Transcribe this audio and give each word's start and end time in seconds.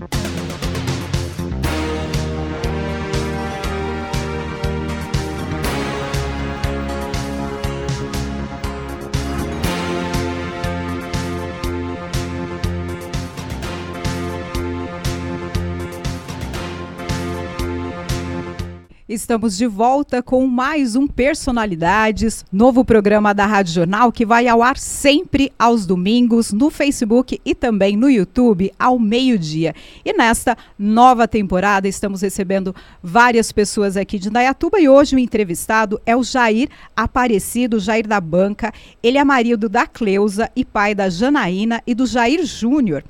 Thank 0.00 0.14
you. 0.14 0.31
Estamos 19.12 19.58
de 19.58 19.66
volta 19.66 20.22
com 20.22 20.46
mais 20.46 20.96
um 20.96 21.06
Personalidades, 21.06 22.46
novo 22.50 22.82
programa 22.82 23.34
da 23.34 23.44
Rádio 23.44 23.74
Jornal 23.74 24.10
que 24.10 24.24
vai 24.24 24.48
ao 24.48 24.62
ar 24.62 24.78
sempre 24.78 25.52
aos 25.58 25.84
domingos 25.84 26.50
no 26.50 26.70
Facebook 26.70 27.38
e 27.44 27.54
também 27.54 27.94
no 27.94 28.08
YouTube 28.08 28.72
ao 28.78 28.98
meio-dia. 28.98 29.74
E 30.02 30.14
nesta 30.14 30.56
nova 30.78 31.28
temporada 31.28 31.86
estamos 31.86 32.22
recebendo 32.22 32.74
várias 33.02 33.52
pessoas 33.52 33.98
aqui 33.98 34.18
de 34.18 34.28
Indaiatuba 34.30 34.80
e 34.80 34.88
hoje 34.88 35.14
o 35.14 35.18
entrevistado 35.18 36.00
é 36.06 36.16
o 36.16 36.24
Jair 36.24 36.70
Aparecido, 36.96 37.78
Jair 37.78 38.08
da 38.08 38.18
Banca. 38.18 38.72
Ele 39.02 39.18
é 39.18 39.24
marido 39.24 39.68
da 39.68 39.86
Cleusa 39.86 40.50
e 40.56 40.64
pai 40.64 40.94
da 40.94 41.10
Janaína 41.10 41.82
e 41.86 41.94
do 41.94 42.06
Jair 42.06 42.46
Júnior 42.46 43.04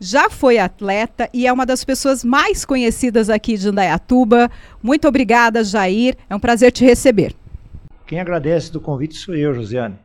já 0.00 0.30
foi 0.30 0.58
atleta 0.58 1.28
e 1.32 1.46
é 1.46 1.52
uma 1.52 1.66
das 1.66 1.84
pessoas 1.84 2.24
mais 2.24 2.64
conhecidas 2.64 3.28
aqui 3.28 3.56
de 3.56 3.68
Indaiatuba. 3.68 4.50
Muito 4.82 5.06
obrigada, 5.08 5.64
Jair. 5.64 6.16
É 6.28 6.34
um 6.34 6.40
prazer 6.40 6.72
te 6.72 6.84
receber. 6.84 7.34
Quem 8.06 8.20
agradece 8.20 8.72
do 8.72 8.80
convite 8.80 9.16
sou 9.16 9.34
eu, 9.34 9.52
Josiane. 9.52 9.96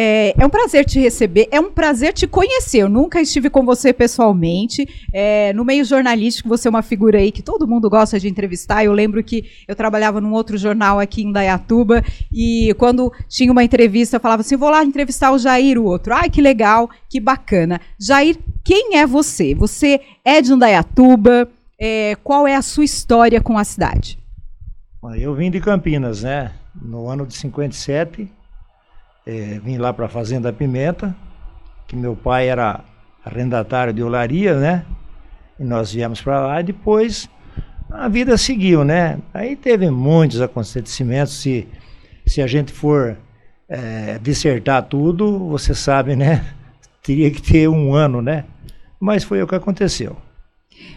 É, 0.00 0.32
é, 0.38 0.46
um 0.46 0.48
prazer 0.48 0.84
te 0.84 1.00
receber, 1.00 1.48
é 1.50 1.58
um 1.58 1.72
prazer 1.72 2.12
te 2.12 2.24
conhecer. 2.24 2.78
Eu 2.78 2.88
nunca 2.88 3.20
estive 3.20 3.50
com 3.50 3.64
você 3.64 3.92
pessoalmente. 3.92 4.88
É, 5.12 5.52
no 5.54 5.64
meio 5.64 5.84
jornalístico, 5.84 6.48
você 6.48 6.68
é 6.68 6.70
uma 6.70 6.82
figura 6.82 7.18
aí 7.18 7.32
que 7.32 7.42
todo 7.42 7.66
mundo 7.66 7.90
gosta 7.90 8.16
de 8.20 8.28
entrevistar. 8.28 8.84
Eu 8.84 8.92
lembro 8.92 9.24
que 9.24 9.50
eu 9.66 9.74
trabalhava 9.74 10.20
num 10.20 10.32
outro 10.32 10.56
jornal 10.56 11.00
aqui 11.00 11.24
em 11.24 11.32
Dayatuba 11.32 12.04
e 12.32 12.72
quando 12.78 13.12
tinha 13.28 13.50
uma 13.50 13.64
entrevista, 13.64 14.14
eu 14.14 14.20
falava 14.20 14.42
assim: 14.42 14.56
vou 14.56 14.70
lá 14.70 14.84
entrevistar 14.84 15.32
o 15.32 15.38
Jair, 15.38 15.76
o 15.80 15.84
outro. 15.84 16.14
Ai, 16.14 16.30
que 16.30 16.40
legal, 16.40 16.88
que 17.10 17.18
bacana. 17.18 17.80
Jair, 17.98 18.36
quem 18.62 18.98
é 18.98 19.04
você? 19.04 19.52
Você 19.56 20.00
é 20.24 20.40
de 20.40 20.52
Indaiatuba? 20.52 21.48
É, 21.76 22.16
qual 22.22 22.46
é 22.46 22.54
a 22.54 22.62
sua 22.62 22.84
história 22.84 23.40
com 23.40 23.58
a 23.58 23.64
cidade? 23.64 24.16
Eu 25.16 25.34
vim 25.34 25.50
de 25.50 25.58
Campinas, 25.58 26.22
né? 26.22 26.52
No 26.80 27.08
ano 27.08 27.26
de 27.26 27.34
57 27.34 28.37
é, 29.28 29.60
vim 29.62 29.76
lá 29.76 29.92
para 29.92 30.06
a 30.06 30.08
Fazenda 30.08 30.50
Pimenta, 30.50 31.14
que 31.86 31.94
meu 31.94 32.16
pai 32.16 32.48
era 32.48 32.80
arrendatário 33.22 33.92
de 33.92 34.02
olaria, 34.02 34.58
né? 34.58 34.86
E 35.60 35.64
nós 35.64 35.92
viemos 35.92 36.22
para 36.22 36.40
lá 36.40 36.60
e 36.60 36.64
depois 36.64 37.28
a 37.90 38.08
vida 38.08 38.38
seguiu, 38.38 38.84
né? 38.84 39.18
Aí 39.34 39.54
teve 39.54 39.90
muitos 39.90 40.40
acontecimentos. 40.40 41.34
Se, 41.34 41.68
se 42.26 42.40
a 42.40 42.46
gente 42.46 42.72
for 42.72 43.18
é, 43.68 44.18
dissertar 44.18 44.84
tudo, 44.84 45.46
você 45.50 45.74
sabe, 45.74 46.16
né? 46.16 46.46
Teria 47.02 47.30
que 47.30 47.42
ter 47.42 47.68
um 47.68 47.92
ano, 47.92 48.22
né? 48.22 48.46
Mas 48.98 49.24
foi 49.24 49.42
o 49.42 49.46
que 49.46 49.54
aconteceu. 49.54 50.16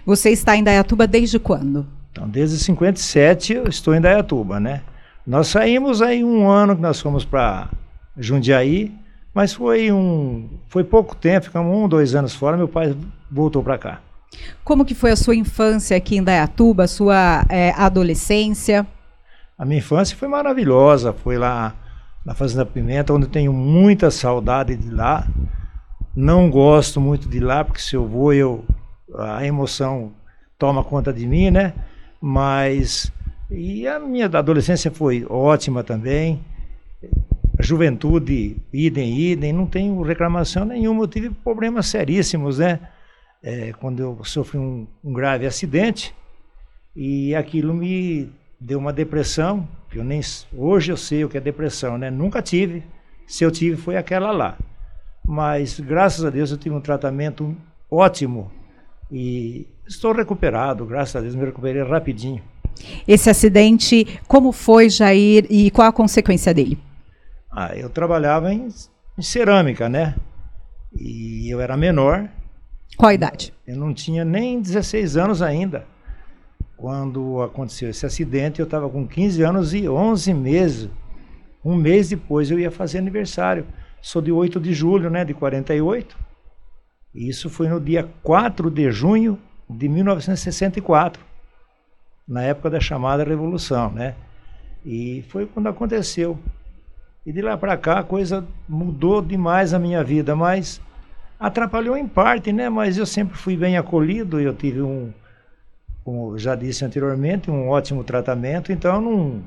Você 0.05 0.29
está 0.29 0.55
em 0.55 0.63
Dayatuba 0.63 1.05
desde 1.05 1.37
quando? 1.37 1.85
Então, 2.13 2.29
desde 2.29 2.57
57 2.57 3.53
eu 3.53 3.67
estou 3.67 3.93
em 3.93 3.99
Dayatuba, 3.99 4.57
né? 4.57 4.83
Nós 5.27 5.49
saímos 5.49 6.01
aí 6.01 6.23
um 6.23 6.49
ano 6.49 6.77
que 6.77 6.81
nós 6.81 6.99
fomos 7.01 7.25
para 7.25 7.69
Jundiaí, 8.17 8.91
mas 9.33 9.53
foi 9.53 9.91
um 9.91 10.49
foi 10.67 10.83
pouco 10.83 11.15
tempo, 11.15 11.45
ficamos 11.45 11.75
um, 11.75 11.87
dois 11.87 12.15
anos 12.15 12.35
fora, 12.35 12.57
meu 12.57 12.67
pai 12.67 12.95
voltou 13.29 13.63
para 13.63 13.77
cá. 13.77 14.01
Como 14.63 14.85
que 14.85 14.95
foi 14.95 15.11
a 15.11 15.15
sua 15.15 15.35
infância 15.35 15.95
aqui 15.95 16.17
em 16.17 16.23
Dayatuba, 16.23 16.83
a 16.83 16.87
sua 16.87 17.45
é, 17.49 17.71
adolescência? 17.71 18.85
A 19.57 19.65
minha 19.65 19.79
infância 19.79 20.15
foi 20.17 20.27
maravilhosa, 20.27 21.13
foi 21.13 21.37
lá 21.37 21.75
na 22.25 22.33
Fazenda 22.33 22.65
Pimenta, 22.65 23.13
onde 23.13 23.27
tenho 23.27 23.53
muita 23.53 24.09
saudade 24.11 24.75
de 24.75 24.89
lá. 24.89 25.27
Não 26.15 26.49
gosto 26.49 26.99
muito 26.99 27.27
de 27.29 27.39
lá, 27.39 27.63
porque 27.63 27.81
se 27.81 27.95
eu 27.95 28.07
vou, 28.07 28.33
eu, 28.33 28.65
a 29.17 29.45
emoção 29.45 30.11
toma 30.57 30.83
conta 30.83 31.11
de 31.13 31.27
mim, 31.27 31.51
né? 31.51 31.73
Mas. 32.21 33.11
E 33.49 33.85
a 33.87 33.99
minha 33.99 34.25
adolescência 34.25 34.89
foi 34.89 35.25
ótima 35.29 35.83
também 35.83 36.41
juventude, 37.61 38.57
idem, 38.73 39.17
idem, 39.17 39.53
não 39.53 39.65
tenho 39.65 40.01
reclamação 40.01 40.65
nenhuma. 40.65 41.03
Eu 41.03 41.07
tive 41.07 41.29
problemas 41.29 41.87
seríssimos, 41.87 42.59
né? 42.59 42.79
É, 43.43 43.73
quando 43.73 43.99
eu 43.99 44.23
sofri 44.23 44.59
um, 44.59 44.87
um, 45.03 45.11
grave 45.11 45.47
acidente 45.47 46.13
e 46.95 47.33
aquilo 47.33 47.73
me 47.73 48.29
deu 48.59 48.77
uma 48.77 48.93
depressão, 48.93 49.67
que 49.89 49.97
eu 49.97 50.03
nem 50.03 50.21
hoje 50.55 50.91
eu 50.91 50.97
sei 50.97 51.25
o 51.25 51.29
que 51.29 51.37
é 51.37 51.41
depressão, 51.41 51.97
né? 51.97 52.11
Nunca 52.11 52.41
tive. 52.41 52.83
Se 53.25 53.43
eu 53.43 53.51
tive 53.51 53.77
foi 53.77 53.97
aquela 53.97 54.31
lá. 54.31 54.57
Mas 55.25 55.79
graças 55.79 56.23
a 56.23 56.29
Deus 56.29 56.51
eu 56.51 56.57
tive 56.57 56.75
um 56.75 56.81
tratamento 56.81 57.55
ótimo 57.89 58.51
e 59.11 59.67
estou 59.87 60.13
recuperado, 60.13 60.85
graças 60.85 61.15
a 61.15 61.21
Deus 61.21 61.35
me 61.35 61.45
recuperei 61.45 61.83
rapidinho. 61.83 62.41
Esse 63.07 63.29
acidente, 63.29 64.19
como 64.27 64.51
foi, 64.51 64.89
Jair, 64.89 65.45
e 65.49 65.69
qual 65.71 65.87
a 65.87 65.91
consequência 65.91 66.53
dele? 66.53 66.77
Ah, 67.51 67.75
eu 67.75 67.89
trabalhava 67.89 68.53
em, 68.53 68.69
em 69.17 69.21
cerâmica, 69.21 69.89
né? 69.89 70.15
E 70.95 71.49
eu 71.51 71.59
era 71.59 71.75
menor. 71.75 72.29
Qual 72.97 73.09
a 73.09 73.13
idade? 73.13 73.53
Eu 73.67 73.75
não 73.75 73.93
tinha 73.93 74.23
nem 74.23 74.61
16 74.61 75.17
anos 75.17 75.41
ainda. 75.41 75.85
Quando 76.77 77.41
aconteceu 77.41 77.89
esse 77.89 78.05
acidente, 78.05 78.59
eu 78.59 78.65
estava 78.65 78.89
com 78.89 79.07
15 79.07 79.43
anos 79.43 79.73
e 79.73 79.87
11 79.87 80.33
meses. 80.33 80.89
Um 81.63 81.75
mês 81.75 82.09
depois 82.09 82.49
eu 82.49 82.59
ia 82.59 82.71
fazer 82.71 82.97
aniversário. 82.97 83.67
Sou 84.01 84.21
de 84.21 84.31
8 84.31 84.59
de 84.59 84.73
julho, 84.73 85.09
né, 85.09 85.23
de 85.23 85.33
48. 85.33 86.17
E 87.13 87.29
isso 87.29 87.49
foi 87.49 87.67
no 87.67 87.79
dia 87.79 88.09
4 88.23 88.71
de 88.71 88.89
junho 88.91 89.37
de 89.69 89.87
1964, 89.87 91.23
na 92.27 92.41
época 92.41 92.69
da 92.69 92.79
chamada 92.79 93.23
Revolução, 93.23 93.91
né? 93.91 94.15
E 94.85 95.23
foi 95.29 95.45
quando 95.45 95.67
aconteceu. 95.67 96.39
E 97.23 97.31
de 97.31 97.39
lá 97.39 97.55
para 97.55 97.77
cá 97.77 97.99
a 97.99 98.03
coisa 98.03 98.47
mudou 98.67 99.21
demais 99.21 99.75
a 99.75 99.79
minha 99.79 100.03
vida, 100.03 100.35
mas 100.35 100.81
atrapalhou 101.39 101.95
em 101.95 102.07
parte, 102.07 102.51
né? 102.51 102.67
Mas 102.67 102.97
eu 102.97 103.05
sempre 103.05 103.37
fui 103.37 103.55
bem 103.55 103.77
acolhido, 103.77 104.39
eu 104.39 104.55
tive 104.55 104.81
um, 104.81 105.13
como 106.03 106.35
já 106.39 106.55
disse 106.55 106.83
anteriormente, 106.83 107.51
um 107.51 107.69
ótimo 107.69 108.03
tratamento, 108.03 108.71
então 108.71 108.99
não 108.99 109.43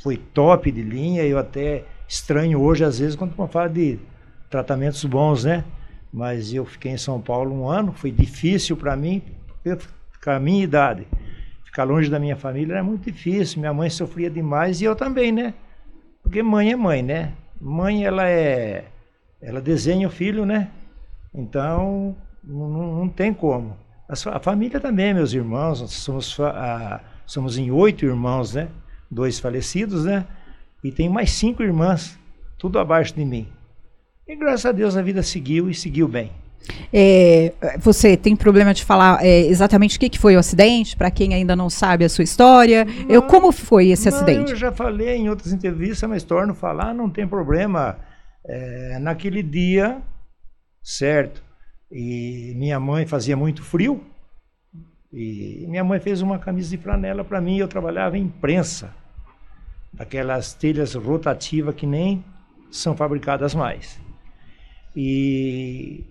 foi 0.00 0.16
top 0.16 0.70
de 0.70 0.82
linha, 0.82 1.24
eu 1.24 1.36
até 1.36 1.84
estranho 2.06 2.60
hoje 2.60 2.84
às 2.84 3.00
vezes 3.00 3.16
quando 3.16 3.34
fala 3.48 3.68
de 3.68 3.98
tratamentos 4.48 5.04
bons, 5.04 5.44
né? 5.44 5.64
Mas 6.12 6.54
eu 6.54 6.64
fiquei 6.64 6.92
em 6.92 6.96
São 6.96 7.20
Paulo 7.20 7.52
um 7.52 7.68
ano, 7.68 7.92
foi 7.92 8.12
difícil 8.12 8.76
para 8.76 8.94
mim, 8.94 9.20
com 10.22 10.30
a 10.30 10.38
minha 10.38 10.62
idade. 10.62 11.08
Ficar 11.64 11.82
longe 11.82 12.08
da 12.08 12.20
minha 12.20 12.36
família 12.36 12.74
era 12.74 12.84
muito 12.84 13.10
difícil, 13.10 13.58
minha 13.58 13.74
mãe 13.74 13.90
sofria 13.90 14.30
demais 14.30 14.80
e 14.80 14.84
eu 14.84 14.94
também, 14.94 15.32
né? 15.32 15.54
Porque 16.24 16.42
mãe 16.42 16.72
é 16.72 16.76
mãe, 16.76 17.02
né? 17.02 17.34
Mãe, 17.60 18.04
ela 18.04 18.28
é. 18.28 18.86
Ela 19.40 19.60
desenha 19.60 20.08
o 20.08 20.10
filho, 20.10 20.44
né? 20.44 20.70
Então, 21.32 22.16
não, 22.42 22.68
não 22.98 23.08
tem 23.08 23.32
como. 23.32 23.76
A, 24.08 24.40
família 24.40 24.80
também, 24.80 25.14
meus 25.14 25.32
irmãos, 25.32 25.78
somos, 25.92 26.40
a, 26.40 27.00
somos 27.26 27.56
em 27.58 27.70
oito 27.70 28.04
irmãos, 28.04 28.54
né? 28.54 28.68
Dois 29.10 29.38
falecidos, 29.38 30.06
né? 30.06 30.26
E 30.82 30.90
tem 30.90 31.08
mais 31.08 31.30
cinco 31.30 31.62
irmãs, 31.62 32.18
tudo 32.58 32.78
abaixo 32.78 33.14
de 33.14 33.24
mim. 33.24 33.48
E 34.26 34.34
graças 34.34 34.66
a 34.66 34.72
Deus 34.72 34.96
a 34.96 35.02
vida 35.02 35.22
seguiu 35.22 35.70
e 35.70 35.74
seguiu 35.74 36.08
bem. 36.08 36.32
É, 36.92 37.52
você 37.78 38.16
tem 38.16 38.34
problema 38.34 38.72
de 38.72 38.84
falar 38.84 39.24
é, 39.24 39.40
exatamente 39.40 39.96
o 39.96 40.00
que, 40.00 40.08
que 40.08 40.18
foi 40.18 40.36
o 40.36 40.38
acidente, 40.38 40.96
para 40.96 41.10
quem 41.10 41.34
ainda 41.34 41.54
não 41.54 41.68
sabe 41.68 42.04
a 42.04 42.08
sua 42.08 42.24
história? 42.24 42.84
Não, 42.84 43.10
eu, 43.10 43.22
como 43.22 43.52
foi 43.52 43.88
esse 43.88 44.08
não, 44.08 44.16
acidente? 44.16 44.52
Eu 44.52 44.56
já 44.56 44.72
falei 44.72 45.16
em 45.16 45.28
outras 45.28 45.52
entrevistas, 45.52 46.08
mas 46.08 46.22
torno 46.22 46.54
falar, 46.54 46.94
não 46.94 47.10
tem 47.10 47.26
problema. 47.26 47.98
É, 48.46 48.98
naquele 48.98 49.42
dia, 49.42 50.02
certo, 50.82 51.42
e 51.90 52.52
minha 52.56 52.78
mãe 52.78 53.06
fazia 53.06 53.36
muito 53.36 53.62
frio, 53.62 54.02
e 55.12 55.64
minha 55.68 55.84
mãe 55.84 55.98
fez 55.98 56.20
uma 56.20 56.38
camisa 56.38 56.68
de 56.70 56.76
flanela 56.76 57.24
para 57.24 57.40
mim, 57.40 57.58
eu 57.58 57.68
trabalhava 57.68 58.18
em 58.18 58.28
prensa, 58.28 58.94
aquelas 59.98 60.52
telhas 60.52 60.94
rotativas 60.94 61.74
que 61.74 61.86
nem 61.86 62.24
são 62.70 62.96
fabricadas 62.96 63.54
mais. 63.54 63.98
E 64.94 66.04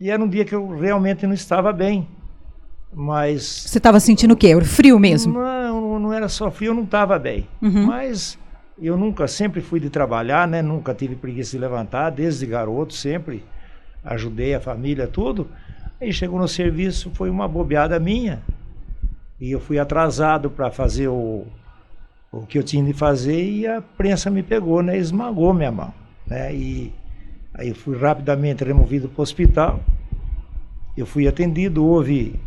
e 0.00 0.10
era 0.10 0.22
um 0.22 0.28
dia 0.28 0.44
que 0.44 0.54
eu 0.54 0.66
realmente 0.78 1.26
não 1.26 1.34
estava 1.34 1.72
bem. 1.72 2.08
Mas. 2.92 3.42
Você 3.66 3.78
estava 3.78 4.00
sentindo 4.00 4.32
o 4.32 4.36
quê? 4.36 4.58
Frio 4.62 4.98
mesmo? 4.98 5.34
Não, 5.34 5.98
não 5.98 6.12
era 6.12 6.28
só 6.28 6.50
frio, 6.50 6.70
eu 6.70 6.74
não 6.74 6.84
estava 6.84 7.18
bem. 7.18 7.46
Uhum. 7.60 7.86
Mas 7.86 8.38
eu 8.80 8.96
nunca, 8.96 9.28
sempre 9.28 9.60
fui 9.60 9.78
de 9.78 9.90
trabalhar, 9.90 10.48
né? 10.48 10.62
Nunca 10.62 10.94
tive 10.94 11.14
preguiça 11.14 11.52
de 11.52 11.58
levantar, 11.58 12.10
desde 12.10 12.46
garoto, 12.46 12.94
sempre 12.94 13.44
ajudei 14.02 14.54
a 14.54 14.60
família, 14.60 15.06
tudo. 15.06 15.48
Aí 16.00 16.12
chegou 16.12 16.38
no 16.38 16.48
serviço, 16.48 17.10
foi 17.12 17.28
uma 17.28 17.46
bobeada 17.46 18.00
minha. 18.00 18.42
E 19.38 19.52
eu 19.52 19.60
fui 19.60 19.78
atrasado 19.78 20.50
para 20.50 20.70
fazer 20.70 21.08
o, 21.08 21.46
o 22.32 22.46
que 22.46 22.58
eu 22.58 22.62
tinha 22.62 22.82
de 22.82 22.94
fazer 22.94 23.42
e 23.42 23.66
a 23.66 23.82
prensa 23.82 24.30
me 24.30 24.42
pegou, 24.42 24.82
né? 24.82 24.96
Esmagou 24.96 25.52
minha 25.52 25.70
mão, 25.70 25.92
né? 26.26 26.54
E 26.54 26.92
aí 27.60 27.68
eu 27.68 27.74
fui 27.74 27.96
rapidamente 27.96 28.64
removido 28.64 29.06
para 29.08 29.20
o 29.20 29.22
hospital. 29.22 29.80
Eu 30.96 31.04
fui 31.04 31.28
atendido, 31.28 31.84
houve, 31.84 32.40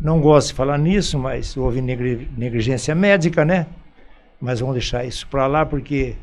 não 0.00 0.20
gosto 0.20 0.48
de 0.48 0.54
falar 0.54 0.78
nisso, 0.78 1.18
mas 1.18 1.54
houve 1.54 1.82
negligência 1.82 2.94
médica, 2.94 3.44
né? 3.44 3.66
Mas 4.40 4.60
vamos 4.60 4.74
deixar 4.74 5.04
isso 5.04 5.26
para 5.28 5.46
lá 5.46 5.66
porque 5.66 6.14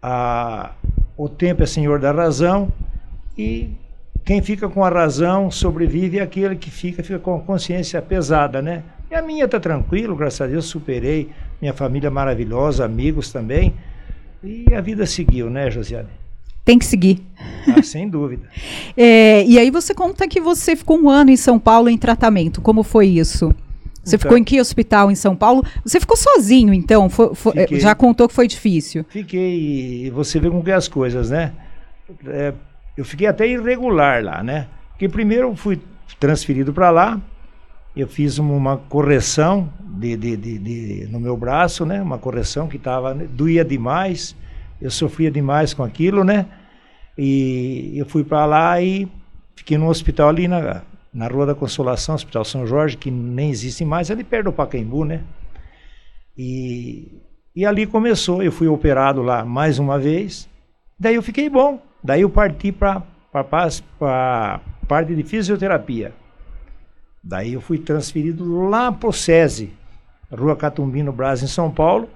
a, 0.00 0.72
o 1.16 1.28
tempo 1.28 1.64
é 1.64 1.66
senhor 1.66 1.98
da 1.98 2.12
razão 2.12 2.72
e 3.36 3.70
quem 4.24 4.40
fica 4.40 4.68
com 4.68 4.84
a 4.84 4.88
razão 4.88 5.50
sobrevive 5.50 6.20
é 6.20 6.22
aquele 6.22 6.54
que 6.54 6.70
fica, 6.70 7.02
fica 7.02 7.18
com 7.18 7.34
a 7.34 7.40
consciência 7.40 8.00
pesada, 8.00 8.62
né? 8.62 8.84
E 9.10 9.16
a 9.16 9.20
minha 9.20 9.48
tá 9.48 9.58
tranquilo, 9.58 10.14
graças 10.14 10.40
a 10.42 10.46
Deus, 10.46 10.66
superei. 10.66 11.28
Minha 11.60 11.74
família 11.74 12.10
maravilhosa, 12.10 12.84
amigos 12.84 13.32
também. 13.32 13.74
E 14.44 14.72
a 14.74 14.80
vida 14.80 15.06
seguiu, 15.06 15.50
né, 15.50 15.70
Josiane? 15.70 16.21
Tem 16.64 16.78
que 16.78 16.84
seguir. 16.84 17.20
Ah, 17.66 17.82
sem 17.82 18.08
dúvida. 18.08 18.48
é, 18.96 19.44
e 19.44 19.58
aí 19.58 19.70
você 19.70 19.94
conta 19.94 20.28
que 20.28 20.40
você 20.40 20.76
ficou 20.76 20.98
um 20.98 21.08
ano 21.08 21.30
em 21.30 21.36
São 21.36 21.58
Paulo 21.58 21.88
em 21.88 21.98
tratamento. 21.98 22.60
Como 22.60 22.82
foi 22.82 23.06
isso? 23.06 23.54
Você 24.04 24.16
então, 24.16 24.22
ficou 24.24 24.36
em 24.36 24.44
que 24.44 24.60
hospital 24.60 25.10
em 25.10 25.14
São 25.14 25.36
Paulo? 25.36 25.64
Você 25.84 26.00
ficou 26.00 26.16
sozinho, 26.16 26.74
então? 26.74 27.08
Foi, 27.08 27.34
foi, 27.34 27.52
fiquei, 27.52 27.80
já 27.80 27.94
contou 27.94 28.28
que 28.28 28.34
foi 28.34 28.48
difícil? 28.48 29.04
Fiquei. 29.08 30.10
Você 30.10 30.40
vê 30.40 30.50
como 30.50 30.62
que 30.62 30.70
é 30.70 30.74
as 30.74 30.88
coisas, 30.88 31.30
né? 31.30 31.52
É, 32.26 32.52
eu 32.96 33.04
fiquei 33.04 33.26
até 33.26 33.46
irregular 33.46 34.22
lá, 34.22 34.42
né? 34.42 34.66
Porque 34.90 35.08
primeiro 35.08 35.48
eu 35.48 35.56
fui 35.56 35.80
transferido 36.18 36.72
para 36.72 36.90
lá, 36.90 37.20
eu 37.96 38.08
fiz 38.08 38.38
uma 38.38 38.76
correção 38.76 39.72
de, 39.80 40.16
de, 40.16 40.36
de, 40.36 40.58
de, 40.58 41.08
no 41.10 41.20
meu 41.20 41.36
braço, 41.36 41.86
né? 41.86 42.02
Uma 42.02 42.18
correção 42.18 42.66
que 42.66 42.78
tava 42.78 43.14
doía 43.14 43.64
demais, 43.64 44.34
eu 44.82 44.90
sofria 44.90 45.30
demais 45.30 45.72
com 45.72 45.84
aquilo, 45.84 46.24
né? 46.24 46.46
E 47.16 47.92
eu 47.96 48.04
fui 48.04 48.24
para 48.24 48.44
lá 48.44 48.82
e 48.82 49.08
fiquei 49.54 49.78
no 49.78 49.88
hospital 49.88 50.28
ali 50.28 50.48
na, 50.48 50.82
na 51.14 51.28
Rua 51.28 51.46
da 51.46 51.54
Consolação, 51.54 52.16
Hospital 52.16 52.44
São 52.44 52.66
Jorge, 52.66 52.96
que 52.96 53.10
nem 53.10 53.50
existe 53.50 53.84
mais, 53.84 54.10
ali 54.10 54.24
perto 54.24 54.46
do 54.46 54.52
Pacaembu, 54.52 55.04
né? 55.04 55.22
E, 56.36 57.20
e 57.54 57.64
ali 57.64 57.86
começou, 57.86 58.42
eu 58.42 58.50
fui 58.50 58.66
operado 58.66 59.22
lá 59.22 59.44
mais 59.44 59.78
uma 59.78 59.98
vez, 59.98 60.48
daí 60.98 61.14
eu 61.14 61.22
fiquei 61.22 61.48
bom, 61.48 61.80
daí 62.02 62.22
eu 62.22 62.30
parti 62.30 62.72
para 62.72 63.02
a 63.32 64.60
parte 64.88 65.14
de 65.14 65.22
fisioterapia. 65.22 66.12
Daí 67.22 67.52
eu 67.52 67.60
fui 67.60 67.78
transferido 67.78 68.68
lá 68.68 68.90
para 68.90 69.08
o 69.08 69.12
SESI, 69.12 69.72
Rua 70.28 70.56
Catumbi, 70.56 71.04
no 71.04 71.12
Brasil, 71.12 71.44
em 71.44 71.48
São 71.48 71.70
Paulo. 71.70 72.08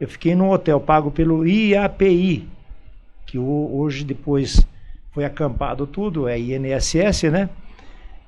Eu 0.00 0.08
fiquei 0.08 0.34
num 0.34 0.48
hotel 0.48 0.80
pago 0.80 1.10
pelo 1.10 1.46
IAPI, 1.46 2.48
que 3.26 3.38
hoje 3.38 4.02
depois 4.02 4.66
foi 5.12 5.26
acampado 5.26 5.86
tudo, 5.86 6.26
é 6.26 6.38
INSS, 6.38 7.24
né? 7.24 7.50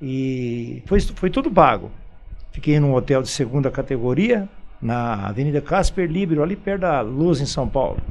E 0.01 0.83
foi, 0.85 1.01
foi 1.01 1.31
tudo 1.31 1.51
pago. 1.51 1.91
Fiquei 2.51 2.79
num 2.79 2.93
hotel 2.93 3.23
de 3.23 3.29
segunda 3.31 3.71
categoria, 3.71 4.47
na 4.83 5.29
Avenida 5.29 5.63
Casper 5.63 6.11
Libero, 6.11 6.43
ali 6.43 6.57
perto 6.57 6.83
da 6.83 7.01
Luz, 7.01 7.41
em 7.41 7.47
São 7.47 7.67
Paulo. 7.67 8.03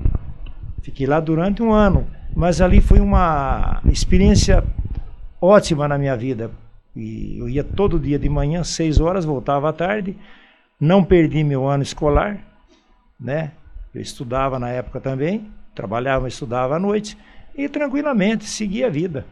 Fiquei 0.81 1.05
lá 1.05 1.19
durante 1.19 1.61
um 1.61 1.71
ano, 1.71 2.07
mas 2.35 2.61
ali 2.61 2.81
foi 2.81 2.99
uma 2.99 3.79
experiência 3.85 4.63
ótima 5.39 5.87
na 5.87 5.99
minha 5.99 6.17
vida, 6.17 6.49
e 6.95 7.37
eu 7.37 7.47
ia 7.47 7.63
todo 7.63 7.99
dia 7.99 8.17
de 8.17 8.27
manhã, 8.27 8.63
seis 8.63 8.99
horas, 8.99 9.23
voltava 9.23 9.69
à 9.69 9.73
tarde. 9.73 10.17
Não 10.79 11.03
perdi 11.03 11.43
meu 11.43 11.67
ano 11.67 11.83
escolar, 11.83 12.50
né? 13.21 13.51
Eu 13.93 14.01
estudava 14.01 14.57
na 14.57 14.69
época 14.69 14.99
também, 14.99 15.51
trabalhava, 15.75 16.27
estudava 16.27 16.75
à 16.77 16.79
noite 16.79 17.17
e 17.55 17.69
tranquilamente 17.69 18.45
seguia 18.45 18.87
a 18.87 18.89
vida. 18.89 19.25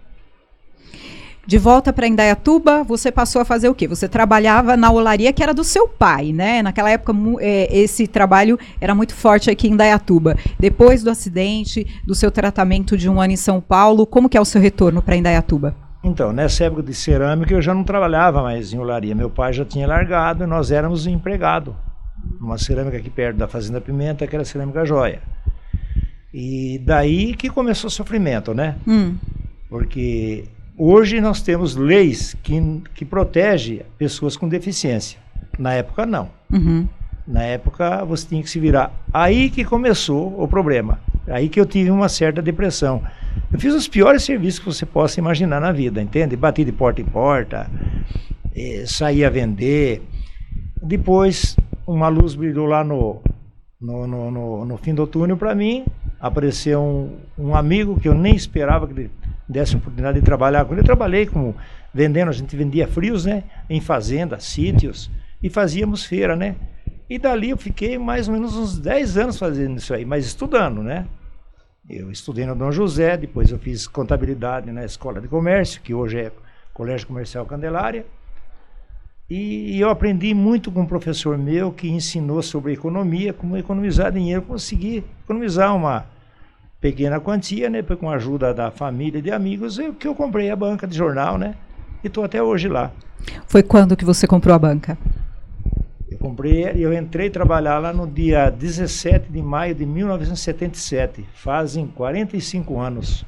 De 1.47 1.57
volta 1.57 1.91
para 1.91 2.06
Indaiatuba, 2.06 2.83
você 2.83 3.12
passou 3.12 3.41
a 3.41 3.45
fazer 3.45 3.69
o 3.69 3.74
quê? 3.74 3.88
Você 3.88 4.07
trabalhava 4.07 4.77
na 4.77 4.91
olaria 4.91 5.33
que 5.33 5.41
era 5.41 5.51
do 5.51 5.63
seu 5.63 5.88
pai, 5.88 6.31
né? 6.31 6.62
Naquela 6.62 6.91
época, 6.91 7.12
é, 7.39 7.75
esse 7.75 8.06
trabalho 8.06 8.59
era 8.80 8.94
muito 8.94 9.15
forte 9.15 9.50
aqui 9.50 9.68
em 9.68 9.71
Indaiatuba. 9.71 10.38
Depois 10.59 11.01
do 11.01 11.09
acidente, 11.09 11.88
do 12.06 12.13
seu 12.13 12.30
tratamento 12.30 12.95
de 12.95 13.09
um 13.09 13.19
ano 13.19 13.33
em 13.33 13.38
São 13.38 13.59
Paulo, 13.59 14.06
como 14.06 14.30
que 14.30 14.38
é 14.38 14.41
o 14.41 14.45
seu 14.45 14.62
retorno 14.62 15.01
para 15.01 15.15
Indaiatuba? 15.15 15.75
Então, 16.03 16.31
nessa 16.31 16.65
época 16.65 16.83
de 16.83 16.94
cerâmica 16.94 17.51
eu 17.51 17.62
já 17.62 17.74
não 17.74 17.83
trabalhava 17.83 18.44
mais 18.44 18.71
em 18.71 18.77
olaria. 18.77 19.15
Meu 19.15 19.30
pai 19.30 19.51
já 19.51 19.65
tinha 19.65 19.88
largado 19.88 20.44
e 20.44 20.47
nós 20.47 20.69
éramos 20.69 21.07
empregados. 21.07 21.74
Uma 22.39 22.57
cerâmica 22.57 22.98
aqui 22.98 23.10
perto 23.10 23.38
da 23.38 23.48
Fazenda 23.48 23.81
Pimenta, 23.81 24.25
que 24.25 24.36
era 24.36 24.45
cerâmica 24.45 24.86
joia. 24.86 25.21
E 26.33 26.80
daí 26.86 27.33
que 27.33 27.50
começou 27.50 27.88
o 27.88 27.92
sofrimento, 27.92 28.54
né? 28.54 28.75
Hum. 28.88 29.16
Porque 29.69 30.45
hoje 30.77 31.19
nós 31.19 31.42
temos 31.42 31.75
leis 31.75 32.36
que, 32.42 32.81
que 32.94 33.04
protegem 33.04 33.81
pessoas 33.98 34.38
com 34.38 34.48
deficiência. 34.48 35.19
Na 35.57 35.74
época, 35.74 36.06
não. 36.06 36.30
Uhum. 36.51 36.88
Na 37.27 37.44
época, 37.44 38.04
você 38.06 38.27
tinha 38.27 38.42
que 38.42 38.50
se 38.50 38.60
virar. 38.60 38.92
Aí 39.13 39.50
que 39.50 39.63
começou 39.63 40.42
o 40.42 40.48
problema. 40.48 41.00
Aí 41.27 41.48
que 41.48 41.60
eu 41.60 41.65
tive 41.65 41.92
uma 41.92 42.10
certa 42.10 42.42
depressão. 42.42 43.04
Eu 43.51 43.60
fiz 43.60 43.74
os 43.74 43.88
piores 43.88 44.24
serviços 44.24 44.60
que 44.60 44.65
você 44.65 44.86
possa 44.86 45.19
imaginar 45.19 45.60
na 45.60 45.72
vida, 45.72 46.01
entende? 46.01 46.36
Bati 46.36 46.63
de 46.63 46.72
porta 46.72 47.01
em 47.01 47.06
porta, 47.06 47.69
eh, 48.56 48.83
saí 48.88 49.24
a 49.24 49.30
vender. 49.30 50.01
Depois, 50.81 51.56
uma 51.94 52.07
luz 52.07 52.36
brilhou 52.36 52.68
lá 52.68 52.83
no, 52.83 53.21
no, 53.81 54.06
no, 54.06 54.31
no, 54.31 54.65
no 54.65 54.77
fim 54.77 54.94
do 54.94 55.07
túnel 55.07 55.38
para 55.38 55.56
mim. 55.56 55.86
Apareceu 56.19 56.81
um, 56.81 57.18
um 57.38 57.56
amigo 57.56 58.00
que 58.00 58.07
eu 58.07 58.13
nem 58.13 58.36
esperava 58.36 58.88
que 58.88 58.94
ele 58.94 59.12
desse 59.47 59.74
a 59.74 59.77
oportunidade 59.80 60.19
de 60.19 60.25
trabalhar 60.25 60.65
com 60.65 60.74
ele. 60.74 60.81
Eu 60.81 60.86
trabalhei 60.86 61.25
como 61.25 61.56
vendendo, 61.91 62.30
a 62.30 62.33
gente 62.33 62.56
vendia 62.56 62.88
frios, 62.88 63.25
né? 63.25 63.44
Em 63.68 63.81
fazendas, 63.81 64.44
sítios, 64.44 65.09
e 65.41 65.50
fazíamos 65.50 66.06
feira, 66.06 66.36
né? 66.36 66.56
E 67.09 67.18
dali 67.18 67.50
eu 67.50 67.57
fiquei 67.57 67.97
mais 67.97 68.27
ou 68.27 68.36
menos 68.36 68.56
uns 68.56 68.77
10 68.77 69.18
anos 69.18 69.39
fazendo 69.39 69.77
isso 69.77 69.91
aí, 69.91 70.06
mas 70.06 70.27
estudando, 70.27 70.83
né? 70.83 71.07
Eu 71.89 72.12
estudei 72.12 72.45
no 72.45 72.56
Dom 72.56 72.71
José, 72.71 73.18
depois 73.18 73.50
eu 73.50 73.57
fiz 73.57 73.88
contabilidade 73.88 74.71
na 74.71 74.86
Escola 74.86 75.19
de 75.19 75.27
Comércio, 75.27 75.81
que 75.81 75.91
hoje 75.91 76.19
é 76.19 76.31
Colégio 76.71 77.08
Comercial 77.08 77.48
Candelária. 77.48 78.05
E 79.29 79.79
eu 79.79 79.89
aprendi 79.91 80.33
muito 80.33 80.71
com 80.71 80.81
um 80.81 80.86
professor 80.88 81.38
meu 81.38 81.71
que 81.71 81.88
ensinou 81.88 82.41
sobre 82.41 82.74
economia, 82.74 83.31
como 83.31 83.55
economizar 83.55 84.12
dinheiro, 84.12 84.41
conseguir 84.41 85.03
economizar 85.24 85.75
uma 85.75 86.07
pequena 86.81 87.19
quantia, 87.19 87.69
né, 87.69 87.83
com 87.83 88.09
a 88.09 88.15
ajuda 88.15 88.53
da 88.53 88.71
família 88.71 89.19
e 89.19 89.21
de 89.21 89.29
amigos, 89.29 89.77
eu, 89.77 89.93
que 89.93 90.07
eu 90.07 90.15
comprei 90.15 90.50
a 90.50 90.55
banca 90.55 90.88
de 90.88 90.98
jornal, 90.98 91.38
né, 91.38 91.53
e 92.03 92.07
estou 92.07 92.24
até 92.24 92.41
hoje 92.41 92.67
lá. 92.67 92.91
Foi 93.45 93.62
quando 93.62 93.95
que 93.95 94.03
você 94.05 94.25
comprou 94.25 94.55
a 94.55 94.59
banca? 94.59 94.98
Eu 96.09 96.17
comprei 96.17 96.63
e 96.74 96.81
eu 96.81 96.91
entrei 96.91 97.29
trabalhar 97.29 97.77
lá 97.77 97.93
no 97.93 98.07
dia 98.07 98.50
17 98.50 99.31
de 99.31 99.41
maio 99.43 99.75
de 99.75 99.86
1977. 99.86 101.24
Fazem 101.36 101.86
45 101.86 102.79
anos. 102.79 103.24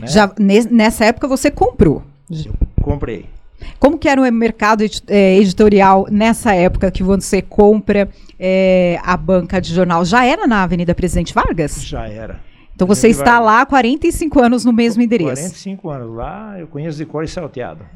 Né? 0.00 0.06
Já 0.06 0.32
nessa 0.70 1.04
época 1.04 1.28
você 1.28 1.50
comprou? 1.50 2.02
Eu 2.30 2.54
comprei. 2.80 3.35
Como 3.78 3.98
que 3.98 4.08
era 4.08 4.20
o 4.20 4.32
mercado 4.32 4.84
é, 5.08 5.36
editorial 5.36 6.06
nessa 6.10 6.54
época 6.54 6.90
que 6.90 7.02
você 7.02 7.42
compra 7.42 8.08
é, 8.38 8.98
a 9.02 9.16
banca 9.16 9.60
de 9.60 9.74
jornal? 9.74 10.04
Já 10.04 10.24
era 10.24 10.46
na 10.46 10.62
Avenida 10.62 10.94
Presidente 10.94 11.34
Vargas? 11.34 11.84
Já 11.84 12.08
era. 12.08 12.40
Então 12.74 12.86
você 12.86 13.08
está 13.08 13.40
lá 13.40 13.62
há 13.62 13.66
45 13.66 14.38
anos 14.38 14.64
no 14.64 14.72
mesmo 14.72 15.02
endereço. 15.02 15.42
45 15.42 15.90
anos 15.90 16.14
lá, 16.14 16.56
eu 16.58 16.66
conheço 16.66 16.98
de 16.98 17.06
cor 17.06 17.24
e 17.24 17.28
salteado. 17.28 17.86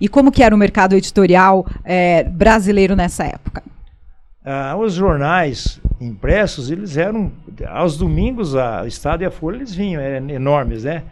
E 0.00 0.06
como 0.08 0.30
que 0.30 0.44
era 0.44 0.54
o 0.54 0.58
mercado 0.58 0.94
editorial 0.94 1.66
é, 1.84 2.22
brasileiro 2.22 2.94
nessa 2.94 3.24
época? 3.24 3.64
Ah, 4.44 4.76
os 4.78 4.94
jornais 4.94 5.80
impressos, 6.00 6.70
eles 6.70 6.96
eram, 6.96 7.32
aos 7.68 7.96
domingos, 7.96 8.54
a, 8.54 8.86
Estado 8.86 9.22
e 9.22 9.26
a 9.26 9.30
Folha, 9.30 9.56
eles 9.56 9.74
vinham, 9.74 10.00
eram 10.00 10.30
enormes, 10.30 10.84
né? 10.84 11.02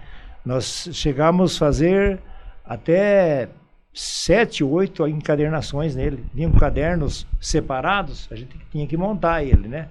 Nós 0.44 0.88
chegamos 0.92 1.56
a 1.56 1.58
fazer 1.58 2.20
até 2.64 3.48
sete, 3.96 4.62
oito 4.62 5.08
encadernações 5.08 5.96
nele. 5.96 6.22
Vinham 6.34 6.52
cadernos 6.52 7.26
separados, 7.40 8.28
a 8.30 8.36
gente 8.36 8.54
tinha 8.70 8.86
que 8.86 8.96
montar 8.96 9.42
ele, 9.42 9.66
né? 9.66 9.88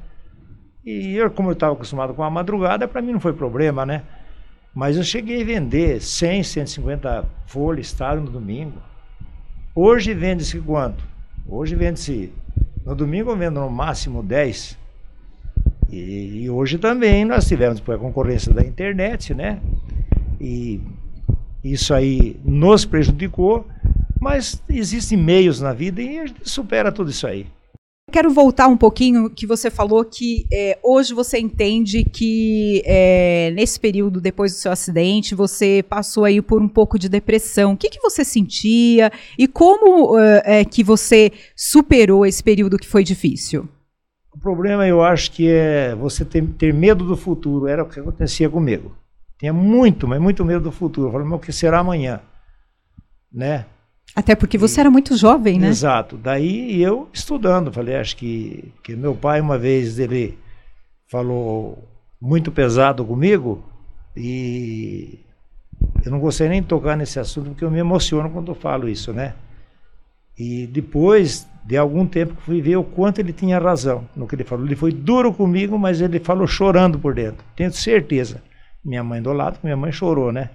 E 0.85 1.15
eu, 1.15 1.31
como 1.31 1.49
eu 1.49 1.53
estava 1.53 1.73
acostumado 1.73 2.13
com 2.13 2.21
a 2.21 2.29
madrugada, 2.29 2.87
para 2.87 3.01
mim 3.01 3.13
não 3.13 3.19
foi 3.19 3.33
problema, 3.33 3.83
né? 3.83 4.03
Mas 4.75 4.95
eu 4.95 5.03
cheguei 5.03 5.41
a 5.41 5.45
vender 5.45 5.99
100, 5.99 6.43
150 6.43 7.25
folhas 7.47 7.87
estado 7.87 8.21
no 8.21 8.29
domingo. 8.29 8.77
Hoje 9.73 10.13
vende-se 10.13 10.59
quanto? 10.59 11.03
Hoje 11.47 11.75
vende-se. 11.75 12.31
No 12.85 12.93
domingo 12.93 13.31
eu 13.31 13.37
vendo 13.37 13.59
no 13.59 13.71
máximo 13.71 14.21
10. 14.21 14.77
E, 15.89 16.43
e 16.43 16.49
hoje 16.49 16.77
também 16.77 17.25
nós 17.25 17.47
tivemos 17.47 17.81
a 17.81 17.97
concorrência 17.97 18.53
da 18.53 18.63
internet, 18.63 19.33
né? 19.33 19.59
E, 20.39 20.79
isso 21.65 21.95
aí 21.95 22.39
nos 22.45 22.85
prejudicou, 22.85 23.65
mas 24.25 24.59
existem 24.67 25.15
meios 25.15 25.61
na 25.61 25.71
vida 25.71 26.01
e 26.01 26.17
a 26.17 26.25
gente 26.25 26.49
supera 26.49 26.91
tudo 26.91 27.11
isso 27.11 27.27
aí. 27.27 27.45
Quero 28.11 28.33
voltar 28.33 28.67
um 28.67 28.75
pouquinho 28.75 29.29
que 29.29 29.45
você 29.45 29.69
falou 29.69 30.03
que 30.03 30.47
é, 30.51 30.79
hoje 30.81 31.13
você 31.13 31.37
entende 31.37 32.03
que 32.03 32.81
é, 32.87 33.51
nesse 33.55 33.79
período 33.79 34.19
depois 34.19 34.51
do 34.51 34.57
seu 34.57 34.71
acidente 34.71 35.35
você 35.35 35.85
passou 35.87 36.25
aí 36.25 36.41
por 36.41 36.59
um 36.59 36.67
pouco 36.67 36.97
de 36.97 37.07
depressão. 37.07 37.73
O 37.73 37.77
que, 37.77 37.87
que 37.87 38.01
você 38.01 38.25
sentia 38.25 39.11
e 39.37 39.47
como 39.47 40.17
é, 40.17 40.65
que 40.65 40.83
você 40.83 41.31
superou 41.55 42.25
esse 42.25 42.41
período 42.43 42.79
que 42.79 42.87
foi 42.87 43.03
difícil? 43.03 43.69
O 44.33 44.39
problema 44.39 44.87
eu 44.87 45.03
acho 45.03 45.31
que 45.33 45.47
é 45.47 45.93
você 45.93 46.25
ter, 46.25 46.43
ter 46.57 46.73
medo 46.73 47.05
do 47.05 47.15
futuro. 47.15 47.67
Era 47.67 47.83
o 47.83 47.87
que 47.87 47.99
acontecia 47.99 48.49
comigo. 48.49 48.91
Tinha 49.37 49.53
muito, 49.53 50.07
mas 50.07 50.19
muito 50.19 50.43
medo 50.43 50.61
do 50.61 50.71
futuro. 50.71 51.09
Eu 51.09 51.11
falei, 51.11 51.27
mas 51.27 51.37
o 51.37 51.41
que 51.41 51.51
será 51.51 51.77
amanhã? 51.77 52.21
Né? 53.31 53.65
Até 54.15 54.33
porque 54.33 54.57
você 54.57 54.79
e, 54.79 54.81
era 54.81 54.91
muito 54.91 55.17
jovem, 55.17 55.59
né? 55.59 55.67
Exato. 55.67 56.15
Daí 56.15 56.81
eu 56.81 57.09
estudando, 57.11 57.71
falei, 57.71 57.95
acho 57.97 58.15
que, 58.15 58.71
que 58.81 58.95
meu 58.95 59.13
pai 59.13 59.41
uma 59.41 59.57
vez 59.57 59.99
ele 59.99 60.37
falou 61.07 61.83
muito 62.21 62.51
pesado 62.51 63.03
comigo 63.03 63.63
e 64.15 65.19
eu 66.03 66.11
não 66.11 66.19
gostei 66.19 66.47
nem 66.47 66.61
de 66.61 66.67
tocar 66.67 66.95
nesse 66.95 67.19
assunto 67.19 67.49
porque 67.49 67.65
eu 67.65 67.71
me 67.71 67.79
emociono 67.79 68.29
quando 68.29 68.51
eu 68.51 68.55
falo 68.55 68.87
isso, 68.87 69.11
né? 69.11 69.33
E 70.37 70.67
depois 70.67 71.47
de 71.63 71.77
algum 71.77 72.05
tempo 72.05 72.35
fui 72.41 72.61
ver 72.61 72.75
o 72.77 72.83
quanto 72.83 73.19
ele 73.19 73.33
tinha 73.33 73.57
razão 73.57 74.07
no 74.15 74.27
que 74.27 74.35
ele 74.35 74.43
falou. 74.43 74.65
Ele 74.65 74.75
foi 74.75 74.91
duro 74.91 75.33
comigo, 75.33 75.79
mas 75.79 75.99
ele 76.01 76.19
falou 76.19 76.45
chorando 76.45 76.99
por 76.99 77.15
dentro. 77.15 77.43
Tenho 77.55 77.71
certeza. 77.71 78.43
Minha 78.83 79.03
mãe 79.03 79.21
do 79.21 79.33
lado, 79.33 79.59
minha 79.63 79.75
mãe 79.75 79.91
chorou, 79.91 80.31
né? 80.31 80.51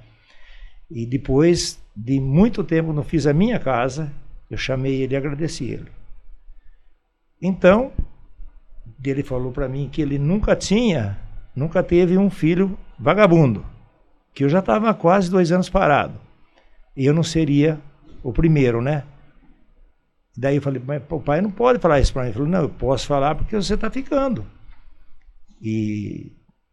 E 0.90 1.05
depois 1.07 1.80
de 1.95 2.21
muito 2.21 2.63
tempo 2.65 2.93
não 2.93 3.03
fiz 3.03 3.27
a 3.27 3.33
minha 3.33 3.59
casa, 3.59 4.13
eu 4.51 4.57
chamei 4.57 5.03
ele 5.03 5.15
e 5.15 5.17
agradeci 5.17 5.65
ele. 5.65 5.89
Então, 7.41 7.93
ele 9.03 9.23
falou 9.23 9.53
para 9.53 9.69
mim 9.69 9.89
que 9.89 10.03
ele 10.03 10.19
nunca 10.19 10.55
tinha, 10.55 11.19
nunca 11.55 11.83
teve 11.83 12.19
um 12.19 12.29
filho 12.29 12.79
vagabundo, 12.99 13.65
que 14.35 14.45
eu 14.45 14.49
já 14.49 14.59
estava 14.59 14.93
quase 14.93 15.31
dois 15.31 15.51
anos 15.51 15.69
parado. 15.69 16.15
E 16.97 17.07
eu 17.07 17.15
não 17.15 17.23
seria 17.23 17.81
o 18.23 18.33
primeiro, 18.33 18.83
né? 18.83 19.05
Daí 20.37 20.57
eu 20.57 20.63
falei, 20.63 20.83
mas 20.85 21.03
o 21.09 21.21
pai 21.21 21.41
não 21.41 21.51
pode 21.51 21.79
falar 21.79 22.01
isso 22.01 22.13
para 22.13 22.23
mim. 22.23 22.29
Ele 22.29 22.35
falou, 22.35 22.49
não, 22.49 22.63
eu 22.63 22.69
posso 22.69 23.07
falar 23.07 23.35
porque 23.35 23.57
você 23.57 23.75
está 23.75 23.91
ficando. 23.91 24.45
E, 25.61 26.33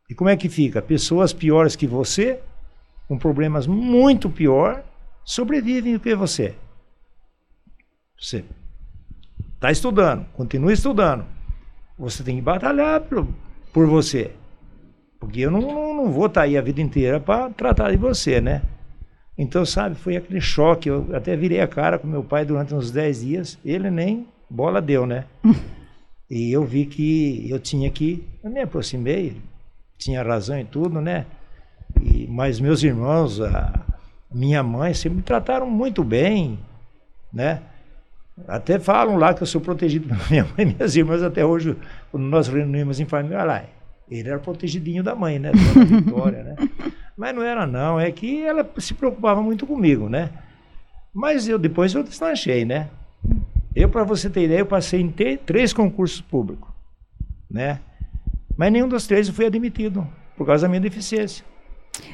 e 0.09 0.15
como 0.15 0.29
é 0.29 0.37
que 0.37 0.49
fica? 0.49 0.81
Pessoas 0.81 1.33
piores 1.33 1.75
que 1.75 1.87
você, 1.87 2.39
com 3.07 3.17
problemas 3.17 3.67
muito 3.67 4.29
pior, 4.29 4.83
sobrevivem 5.27 5.93
do 5.93 5.99
que 5.99 6.15
você. 6.15 6.55
Você 8.17 8.45
está 9.55 9.69
estudando, 9.69 10.25
continua 10.33 10.71
estudando. 10.71 11.25
Você 11.99 12.23
tem 12.23 12.37
que 12.37 12.41
batalhar 12.41 13.01
por, 13.01 13.27
por 13.73 13.87
você. 13.87 14.31
Porque 15.19 15.41
eu 15.41 15.51
não, 15.51 15.61
não, 15.61 15.95
não 15.95 16.11
vou 16.11 16.27
estar 16.27 16.41
tá 16.41 16.45
aí 16.45 16.57
a 16.57 16.61
vida 16.61 16.81
inteira 16.81 17.19
para 17.19 17.49
tratar 17.49 17.91
de 17.91 17.97
você, 17.97 18.39
né? 18.39 18.61
Então, 19.37 19.65
sabe, 19.65 19.95
foi 19.95 20.15
aquele 20.15 20.39
choque. 20.39 20.87
Eu 20.87 21.13
até 21.13 21.35
virei 21.35 21.59
a 21.59 21.67
cara 21.67 21.99
com 21.99 22.07
meu 22.07 22.23
pai 22.23 22.45
durante 22.45 22.73
uns 22.73 22.89
10 22.89 23.21
dias. 23.21 23.59
Ele 23.65 23.91
nem 23.91 24.27
bola 24.49 24.81
deu, 24.81 25.05
né? 25.05 25.25
e 26.29 26.51
eu 26.51 26.63
vi 26.63 26.85
que 26.85 27.49
eu 27.49 27.59
tinha 27.59 27.89
que. 27.91 28.25
Eu 28.41 28.49
me 28.49 28.61
aproximei, 28.61 29.35
tinha 29.97 30.23
razão 30.23 30.57
em 30.57 30.65
tudo, 30.65 31.01
né? 31.01 31.25
E, 32.01 32.27
mas 32.27 32.59
meus 32.59 32.81
irmãos, 32.81 33.41
a, 33.41 33.76
minha 34.37 34.61
mãe 34.61 34.93
sempre 34.93 35.17
me 35.17 35.23
trataram 35.23 35.67
muito 35.69 36.03
bem, 36.03 36.59
né? 37.33 37.61
Até 38.47 38.77
falam 38.77 39.17
lá 39.17 39.33
que 39.33 39.41
eu 39.41 39.47
sou 39.47 39.59
protegido 39.59 40.07
pela 40.09 40.29
minha 40.29 40.43
mãe 40.43 40.59
e 40.59 40.65
minhas 40.65 40.95
irmãs 40.95 41.23
até 41.23 41.43
hoje, 41.43 41.75
quando 42.11 42.23
nós 42.23 42.47
reunimos 42.47 42.99
em 42.99 43.05
família, 43.05 43.37
olha 43.37 43.45
lá, 43.45 43.63
ele 44.09 44.29
era 44.29 44.37
protegidinho 44.37 45.03
da 45.03 45.15
mãe, 45.15 45.39
né? 45.39 45.51
Da 45.51 45.83
Vitória, 45.83 46.43
né? 46.43 46.55
Mas 47.17 47.35
não 47.35 47.41
era 47.41 47.65
não, 47.65 47.99
é 47.99 48.11
que 48.11 48.43
ela 48.43 48.69
se 48.77 48.93
preocupava 48.93 49.41
muito 49.41 49.65
comigo, 49.65 50.07
né? 50.07 50.29
Mas 51.11 51.47
eu 51.47 51.57
depois 51.57 51.95
eu 51.95 52.03
deslanchei, 52.03 52.63
né? 52.63 52.89
Eu, 53.75 53.89
para 53.89 54.03
você 54.03 54.29
ter 54.29 54.43
ideia, 54.43 54.59
eu 54.59 54.65
passei 54.67 55.01
em 55.01 55.09
três 55.37 55.73
concursos 55.73 56.21
públicos, 56.21 56.69
né? 57.49 57.79
Mas 58.55 58.71
nenhum 58.71 58.87
dos 58.87 59.07
três 59.07 59.27
eu 59.27 59.33
fui 59.33 59.47
admitido, 59.47 60.07
por 60.35 60.45
causa 60.45 60.67
da 60.67 60.69
minha 60.69 60.81
deficiência. 60.81 61.43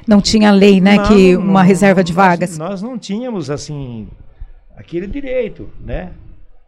Não 0.07 0.21
tinha 0.21 0.51
lei, 0.51 0.81
né, 0.81 0.95
não, 0.95 1.07
que 1.07 1.35
uma 1.35 1.61
não, 1.61 1.67
reserva 1.67 2.03
de 2.03 2.13
vagas. 2.13 2.57
Nós, 2.57 2.69
nós, 2.69 2.81
não 2.81 2.97
tínhamos 2.97 3.49
assim 3.49 4.07
aquele 4.75 5.07
direito, 5.07 5.69
né? 5.79 6.11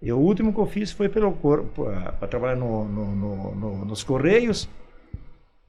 E 0.01 0.11
o 0.11 0.17
último 0.17 0.53
que 0.53 0.59
eu 0.59 0.65
fiz 0.65 0.91
foi 0.91 1.09
pelo 1.09 1.31
para 1.33 2.27
trabalhar 2.27 2.55
no, 2.55 2.85
no, 2.85 3.55
no, 3.55 3.85
nos 3.85 4.03
correios 4.03 4.69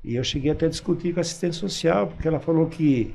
e 0.05 0.15
eu 0.15 0.23
cheguei 0.23 0.53
até 0.53 0.67
a 0.67 0.69
discutir 0.69 1.15
com 1.15 1.21
a 1.21 1.23
assistente 1.23 1.57
social 1.57 2.09
porque 2.09 2.29
ela 2.29 2.39
falou 2.39 2.67
que 2.67 3.15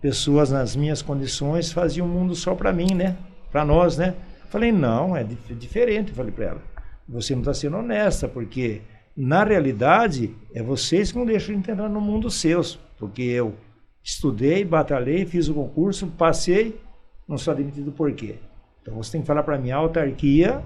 pessoas 0.00 0.50
nas 0.50 0.76
minhas 0.76 1.00
condições 1.00 1.72
faziam 1.72 2.06
um 2.06 2.10
mundo 2.10 2.34
só 2.34 2.54
para 2.54 2.72
mim, 2.72 2.94
né? 2.94 3.16
Para 3.50 3.64
nós, 3.64 3.96
né? 3.96 4.14
Falei 4.50 4.70
não, 4.70 5.16
é 5.16 5.24
diferente. 5.24 6.12
Falei 6.12 6.32
para 6.32 6.44
ela, 6.44 6.62
você 7.08 7.32
não 7.32 7.40
está 7.40 7.54
sendo 7.54 7.78
honesta 7.78 8.28
porque 8.28 8.82
na 9.16 9.44
realidade 9.44 10.34
é 10.54 10.62
vocês 10.62 11.12
que 11.12 11.18
não 11.18 11.26
deixam 11.26 11.54
de 11.54 11.70
entrar 11.70 11.88
no 11.88 12.00
mundo 12.00 12.30
seus 12.30 12.78
porque 13.02 13.22
eu 13.22 13.56
estudei, 14.00 14.64
batalhei, 14.64 15.26
fiz 15.26 15.48
o 15.48 15.54
concurso, 15.54 16.06
passei, 16.06 16.80
não 17.26 17.36
sou 17.36 17.52
admitido 17.52 17.90
por 17.90 18.12
quê? 18.12 18.36
Então 18.80 18.94
você 18.94 19.10
tem 19.10 19.20
que 19.20 19.26
falar 19.26 19.42
para 19.42 19.58
mim, 19.58 19.72
a 19.72 19.76
autarquia 19.76 20.62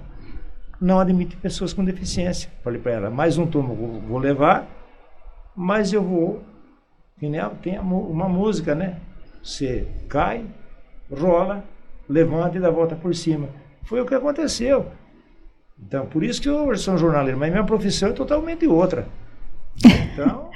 não 0.79 0.99
admite 0.99 1.35
pessoas 1.35 1.73
com 1.73 1.83
deficiência. 1.83 2.51
Falei 2.63 2.79
para 2.79 2.91
ela, 2.91 3.09
mais 3.09 3.39
um 3.39 3.47
turno 3.47 3.73
eu 3.73 4.01
vou 4.01 4.19
levar, 4.19 4.67
mas 5.55 5.91
eu 5.91 6.03
vou. 6.03 6.43
Tem 7.63 7.79
uma 7.79 8.29
música, 8.29 8.75
né? 8.75 8.99
Você 9.43 9.87
cai, 10.07 10.45
rola, 11.11 11.63
levanta 12.07 12.57
e 12.57 12.59
dá 12.59 12.69
volta 12.69 12.95
por 12.95 13.15
cima. 13.15 13.49
Foi 13.81 13.99
o 13.99 14.05
que 14.05 14.13
aconteceu. 14.13 14.91
Então, 15.79 16.05
por 16.05 16.23
isso 16.23 16.41
que 16.41 16.49
eu 16.49 16.75
sou 16.77 16.95
um 16.95 16.97
jornaleiro, 16.97 17.39
mas 17.39 17.51
minha 17.51 17.63
profissão 17.63 18.09
é 18.09 18.13
totalmente 18.13 18.65
outra. 18.67 19.07
Então, 19.83 20.49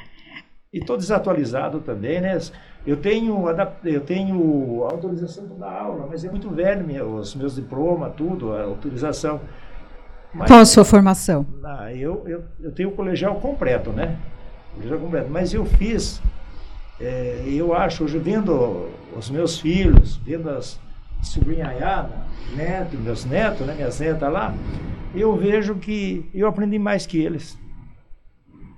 e 0.73 0.79
estou 0.79 0.97
desatualizado 0.97 1.79
também, 1.81 2.21
né? 2.21 2.39
Eu 2.85 2.97
tenho, 2.97 3.45
eu 3.83 4.01
tenho 4.01 4.83
autorização 4.83 5.47
para 5.47 5.57
dar 5.57 5.81
aula, 5.81 6.07
mas 6.09 6.25
é 6.25 6.29
muito 6.29 6.49
velho 6.49 6.85
meu, 6.85 7.15
os 7.15 7.35
meus 7.35 7.55
diplomas, 7.55 8.13
tudo, 8.15 8.53
a 8.53 8.63
autorização. 8.63 9.39
Mas, 10.33 10.47
Qual 10.47 10.59
a 10.59 10.65
sua 10.65 10.83
formação? 10.83 11.45
Ah, 11.63 11.93
eu, 11.93 12.23
eu, 12.25 12.43
eu 12.59 12.71
tenho 12.71 12.89
o 12.89 12.93
colegial 12.93 13.35
completo, 13.35 13.91
né? 13.91 14.17
Colegial 14.73 14.99
completo. 14.99 15.29
Mas 15.29 15.53
eu 15.53 15.65
fiz, 15.65 16.21
é, 16.99 17.43
eu 17.45 17.75
acho, 17.75 18.05
hoje 18.05 18.17
vendo 18.17 18.89
os 19.15 19.29
meus 19.29 19.59
filhos, 19.59 20.17
vendo 20.17 20.49
as 20.49 20.79
sobrinhaiadas, 21.21 22.11
netos, 22.55 22.99
meus 22.99 23.25
netos, 23.25 23.67
né, 23.67 23.75
minhas 23.75 23.99
netas 23.99 24.31
lá, 24.31 24.55
eu 25.13 25.35
vejo 25.35 25.75
que 25.75 26.25
eu 26.33 26.47
aprendi 26.47 26.79
mais 26.79 27.05
que 27.05 27.17
eles 27.17 27.57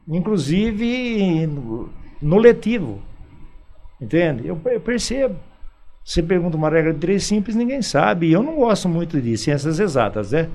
inclusive 0.08 1.48
no, 1.48 1.90
no 2.22 2.38
letivo. 2.38 3.02
Entende? 4.00 4.48
Eu, 4.48 4.60
eu, 4.66 4.82
percebo. 4.82 5.36
Você 6.04 6.22
pergunta 6.22 6.58
uma 6.58 6.70
regra 6.70 6.94
de 6.94 7.00
três 7.00 7.24
simples, 7.24 7.56
ninguém 7.56 7.82
sabe. 7.82 8.32
Eu 8.32 8.44
não 8.44 8.56
gosto 8.56 8.90
muito 8.90 9.22
de 9.22 9.38
ciências 9.38 9.80
exatas, 9.80 10.32
né? 10.32 10.50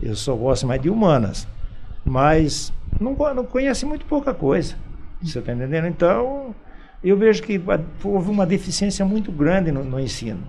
Eu 0.00 0.16
só 0.16 0.34
gosto 0.34 0.66
mais 0.66 0.80
de 0.80 0.88
humanas. 0.88 1.46
Mas 2.04 2.72
não, 2.98 3.14
não 3.34 3.44
conhece 3.44 3.84
muito 3.84 4.06
pouca 4.06 4.32
coisa. 4.32 4.74
Você 5.22 5.38
está 5.38 5.52
entendendo? 5.52 5.86
Então, 5.86 6.54
eu 7.04 7.16
vejo 7.16 7.42
que 7.42 7.60
houve 8.02 8.30
uma 8.30 8.46
deficiência 8.46 9.04
muito 9.04 9.30
grande 9.30 9.70
no, 9.70 9.84
no 9.84 10.00
ensino. 10.00 10.40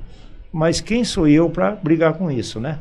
Mas 0.52 0.80
quem 0.80 1.04
sou 1.04 1.28
eu 1.28 1.50
para 1.50 1.72
brigar 1.72 2.14
com 2.14 2.32
isso, 2.32 2.60
né? 2.60 2.80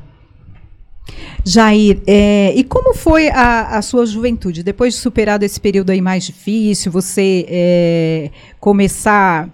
Jair, 1.45 2.03
é, 2.07 2.53
e 2.55 2.65
como 2.65 2.95
foi 2.95 3.29
a, 3.29 3.77
a, 3.79 3.83
sua 3.83 4.05
juventude? 4.05 4.63
Depois 4.63 4.95
de 4.95 5.01
superado 5.01 5.45
esse 5.45 5.61
período 5.61 5.91
aí 5.91 6.01
mais 6.01 6.25
difícil, 6.25 6.91
você 6.91 7.47
é, 7.49 8.31
começar 8.59 9.49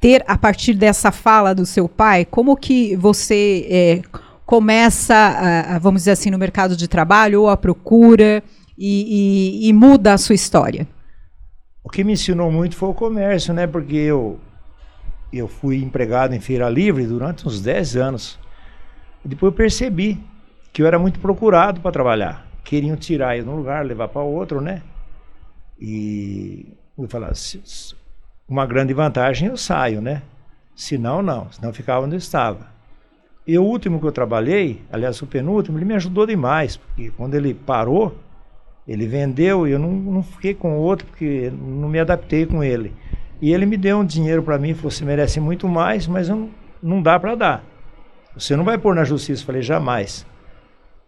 ter, 0.00 0.24
a 0.26 0.36
partir 0.36 0.74
dessa 0.74 1.12
fala 1.12 1.54
do 1.54 1.64
seu 1.64 1.88
pai, 1.88 2.24
como 2.24 2.56
que 2.56 2.96
você 2.96 3.66
é, 3.70 4.02
começa, 4.44 5.14
a, 5.14 5.76
a, 5.76 5.78
vamos 5.78 6.02
dizer 6.02 6.10
assim, 6.10 6.28
no 6.28 6.38
mercado 6.38 6.76
de 6.76 6.88
trabalho 6.88 7.42
ou 7.42 7.48
a 7.48 7.56
procura 7.56 8.42
e, 8.76 9.62
e, 9.62 9.68
e 9.68 9.72
muda 9.72 10.12
a 10.12 10.18
sua 10.18 10.34
história? 10.34 10.88
O 11.84 11.88
que 11.88 12.02
me 12.02 12.14
ensinou 12.14 12.50
muito 12.50 12.74
foi 12.74 12.88
o 12.88 12.94
comércio, 12.94 13.54
né? 13.54 13.66
Porque 13.66 13.96
eu, 13.96 14.40
eu 15.32 15.46
fui 15.46 15.76
empregado 15.76 16.34
em 16.34 16.40
feira 16.40 16.68
livre 16.68 17.06
durante 17.06 17.46
uns 17.46 17.60
10 17.60 17.96
anos. 17.96 18.38
Depois 19.24 19.52
eu 19.52 19.56
percebi 19.56 20.20
que 20.72 20.82
eu 20.82 20.86
era 20.86 20.98
muito 20.98 21.20
procurado 21.20 21.80
para 21.80 21.92
trabalhar. 21.92 22.46
Queriam 22.64 22.96
tirar 22.96 23.36
eu 23.36 23.44
de 23.44 23.50
um 23.50 23.56
lugar, 23.56 23.84
levar 23.84 24.08
para 24.08 24.22
outro, 24.22 24.60
né? 24.60 24.82
E 25.80 26.66
eu 26.96 27.08
falava, 27.08 27.34
uma 28.48 28.64
grande 28.64 28.94
vantagem 28.94 29.48
eu 29.48 29.56
saio, 29.56 30.00
né? 30.00 30.22
Se 30.74 30.96
não, 30.96 31.20
não. 31.20 31.50
Senão 31.52 31.70
eu 31.70 31.74
ficava 31.74 32.06
onde 32.06 32.14
eu 32.14 32.18
estava. 32.18 32.72
E 33.46 33.58
o 33.58 33.64
último 33.64 33.98
que 33.98 34.06
eu 34.06 34.12
trabalhei, 34.12 34.80
aliás, 34.90 35.20
o 35.20 35.26
penúltimo, 35.26 35.76
ele 35.76 35.84
me 35.84 35.94
ajudou 35.94 36.24
demais, 36.24 36.76
porque 36.76 37.10
quando 37.16 37.34
ele 37.34 37.52
parou, 37.52 38.16
ele 38.86 39.06
vendeu 39.06 39.66
e 39.66 39.72
eu 39.72 39.78
não, 39.78 39.90
não 39.90 40.22
fiquei 40.22 40.54
com 40.54 40.76
outro, 40.78 41.06
porque 41.06 41.52
não 41.52 41.88
me 41.88 41.98
adaptei 41.98 42.46
com 42.46 42.62
ele. 42.62 42.94
E 43.40 43.52
ele 43.52 43.66
me 43.66 43.76
deu 43.76 43.98
um 43.98 44.04
dinheiro 44.04 44.42
para 44.42 44.58
mim, 44.58 44.72
falou: 44.74 44.90
você 44.90 45.04
merece 45.04 45.40
muito 45.40 45.66
mais, 45.66 46.06
mas 46.06 46.28
não, 46.28 46.48
não 46.80 47.02
dá 47.02 47.18
para 47.18 47.34
dar. 47.34 47.64
Você 48.34 48.54
não 48.54 48.64
vai 48.64 48.78
pôr 48.78 48.94
na 48.94 49.02
justiça. 49.02 49.42
Eu 49.42 49.46
falei: 49.46 49.62
jamais. 49.62 50.24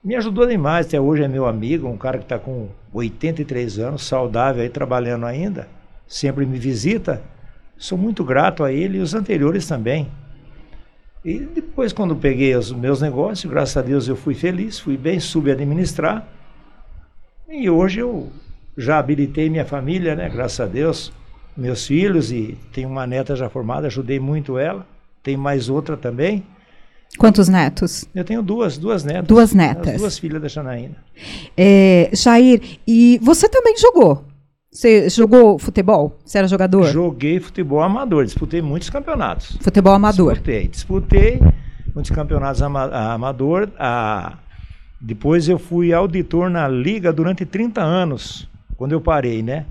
Me 0.04 0.14
ajudou 0.16 0.46
demais, 0.46 0.86
até 0.86 1.00
hoje 1.00 1.22
é 1.22 1.28
meu 1.28 1.46
amigo, 1.46 1.88
um 1.88 1.96
cara 1.96 2.18
que 2.18 2.24
está 2.24 2.38
com 2.38 2.68
83 2.92 3.78
anos, 3.78 4.04
saudável 4.04 4.62
aí, 4.62 4.68
trabalhando 4.68 5.24
ainda, 5.24 5.66
sempre 6.06 6.44
me 6.44 6.58
visita. 6.58 7.22
Sou 7.78 7.96
muito 7.96 8.22
grato 8.22 8.62
a 8.62 8.70
ele 8.70 8.98
e 8.98 9.00
os 9.00 9.14
anteriores 9.14 9.66
também. 9.66 10.06
E 11.24 11.38
depois, 11.38 11.90
quando 11.90 12.14
peguei 12.14 12.54
os 12.54 12.70
meus 12.70 13.00
negócios, 13.00 13.50
graças 13.50 13.78
a 13.78 13.80
Deus 13.80 14.06
eu 14.06 14.14
fui 14.14 14.34
feliz, 14.34 14.78
fui 14.78 14.98
bem, 14.98 15.18
soube 15.18 15.50
administrar. 15.50 16.28
E 17.48 17.70
hoje 17.70 18.00
eu 18.00 18.30
já 18.76 18.98
habilitei 18.98 19.48
minha 19.48 19.64
família, 19.64 20.14
né? 20.14 20.28
Graças 20.28 20.60
a 20.60 20.66
Deus, 20.66 21.10
meus 21.56 21.86
filhos 21.86 22.30
e 22.30 22.58
tenho 22.74 22.90
uma 22.90 23.06
neta 23.06 23.34
já 23.34 23.48
formada, 23.48 23.86
ajudei 23.86 24.20
muito 24.20 24.58
ela. 24.58 24.86
Tem 25.22 25.34
mais 25.34 25.70
outra 25.70 25.96
também. 25.96 26.44
Quantos 27.18 27.48
netos? 27.48 28.04
Eu 28.14 28.24
tenho 28.24 28.42
duas, 28.42 28.76
duas 28.76 29.04
netas. 29.04 29.26
Duas 29.26 29.54
netas. 29.54 29.94
As 29.94 30.00
duas 30.00 30.18
filhas 30.18 30.42
da 30.42 30.48
Janaína. 30.48 30.96
É, 31.56 32.10
Jair, 32.12 32.78
e 32.86 33.18
você 33.22 33.48
também 33.48 33.76
jogou? 33.78 34.24
Você 34.70 35.08
jogou 35.08 35.56
futebol? 35.58 36.18
Você 36.24 36.38
era 36.38 36.48
jogador? 36.48 36.86
Joguei 36.86 37.38
futebol 37.38 37.80
amador, 37.80 38.24
disputei 38.24 38.60
muitos 38.60 38.90
campeonatos. 38.90 39.56
Futebol 39.60 39.92
amador? 39.92 40.32
Disputei, 40.32 40.68
disputei 40.68 41.40
muitos 41.94 42.10
campeonatos 42.10 42.60
ama 42.60 42.86
amador. 43.14 43.70
A... 43.78 44.38
Depois 45.00 45.48
eu 45.48 45.58
fui 45.58 45.92
auditor 45.92 46.50
na 46.50 46.66
liga 46.66 47.12
durante 47.12 47.46
30 47.46 47.80
anos, 47.80 48.48
quando 48.76 48.92
eu 48.92 49.00
parei, 49.00 49.42
né? 49.42 49.64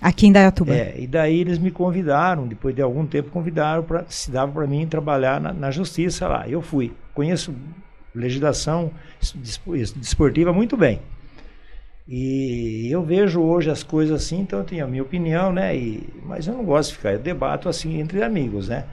Aqui 0.00 0.26
em 0.26 0.32
Dayatuba. 0.32 0.74
É, 0.74 0.94
e 0.98 1.06
daí 1.06 1.40
eles 1.40 1.58
me 1.58 1.70
convidaram, 1.70 2.46
depois 2.46 2.74
de 2.74 2.82
algum 2.82 3.06
tempo 3.06 3.30
convidaram 3.30 3.82
para 3.82 4.04
se 4.08 4.30
dava 4.30 4.52
para 4.52 4.66
mim 4.66 4.86
trabalhar 4.86 5.40
na, 5.40 5.52
na, 5.52 5.70
justiça 5.70 6.28
lá. 6.28 6.46
Eu 6.48 6.60
fui. 6.60 6.92
Conheço 7.14 7.54
legislação 8.14 8.90
desportiva 9.96 10.52
muito 10.52 10.76
bem. 10.76 11.00
E 12.08 12.88
eu 12.90 13.02
vejo 13.02 13.40
hoje 13.40 13.70
as 13.70 13.82
coisas 13.82 14.22
assim, 14.22 14.40
então 14.40 14.60
eu 14.60 14.64
tenho 14.64 14.84
a 14.84 14.88
minha 14.88 15.02
opinião, 15.02 15.52
né? 15.52 15.76
E, 15.76 16.08
mas 16.24 16.46
eu 16.46 16.54
não 16.54 16.64
gosto 16.64 16.90
de 16.90 16.96
ficar, 16.96 17.12
eu 17.14 17.18
debato 17.18 17.68
assim 17.68 17.98
entre 17.98 18.22
amigos, 18.22 18.68
né? 18.68 18.84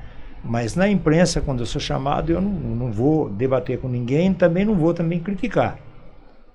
Mas 0.44 0.76
na 0.76 0.90
imprensa, 0.90 1.40
quando 1.40 1.60
eu 1.60 1.66
sou 1.66 1.80
chamado, 1.80 2.32
eu 2.32 2.42
não, 2.42 2.50
não 2.50 2.92
vou 2.92 3.30
debater 3.30 3.78
com 3.78 3.88
ninguém, 3.88 4.34
também 4.34 4.66
não 4.66 4.76
vou 4.76 4.94
também 4.94 5.20
criticar. 5.20 5.78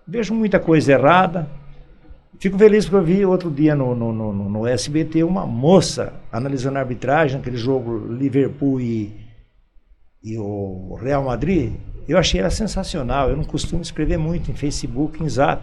Vejo 0.06 0.34
muita 0.34 0.58
coisa 0.58 0.92
errada. 0.92 1.48
Fico 2.38 2.56
feliz 2.56 2.84
porque 2.84 2.96
eu 2.96 3.02
vi 3.02 3.26
outro 3.26 3.50
dia 3.50 3.74
no, 3.74 3.96
no, 3.96 4.12
no, 4.12 4.32
no 4.32 4.66
SBT 4.66 5.24
uma 5.24 5.44
moça 5.44 6.12
analisando 6.30 6.78
a 6.78 6.80
arbitragem, 6.80 7.40
aquele 7.40 7.56
jogo 7.56 8.06
Liverpool 8.14 8.80
e, 8.80 9.12
e 10.22 10.38
o 10.38 10.96
Real 11.02 11.24
Madrid. 11.24 11.72
Eu 12.06 12.16
achei 12.16 12.40
ela 12.40 12.48
sensacional. 12.48 13.28
Eu 13.28 13.36
não 13.36 13.42
costumo 13.42 13.82
escrever 13.82 14.18
muito 14.18 14.52
em 14.52 14.54
Facebook, 14.54 15.20
em 15.20 15.28
Zap. 15.28 15.62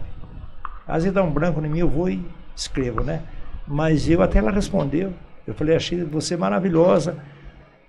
Às 0.86 1.04
vezes 1.04 1.14
dá 1.14 1.22
um 1.22 1.30
branco 1.30 1.64
em 1.64 1.68
mim, 1.68 1.78
eu 1.78 1.88
vou 1.88 2.10
e 2.10 2.22
escrevo, 2.54 3.02
né? 3.02 3.22
Mas 3.66 4.06
eu 4.08 4.20
até 4.20 4.38
ela 4.38 4.50
respondeu. 4.50 5.14
Eu 5.46 5.54
falei, 5.54 5.76
achei 5.76 6.04
você 6.04 6.36
maravilhosa, 6.36 7.16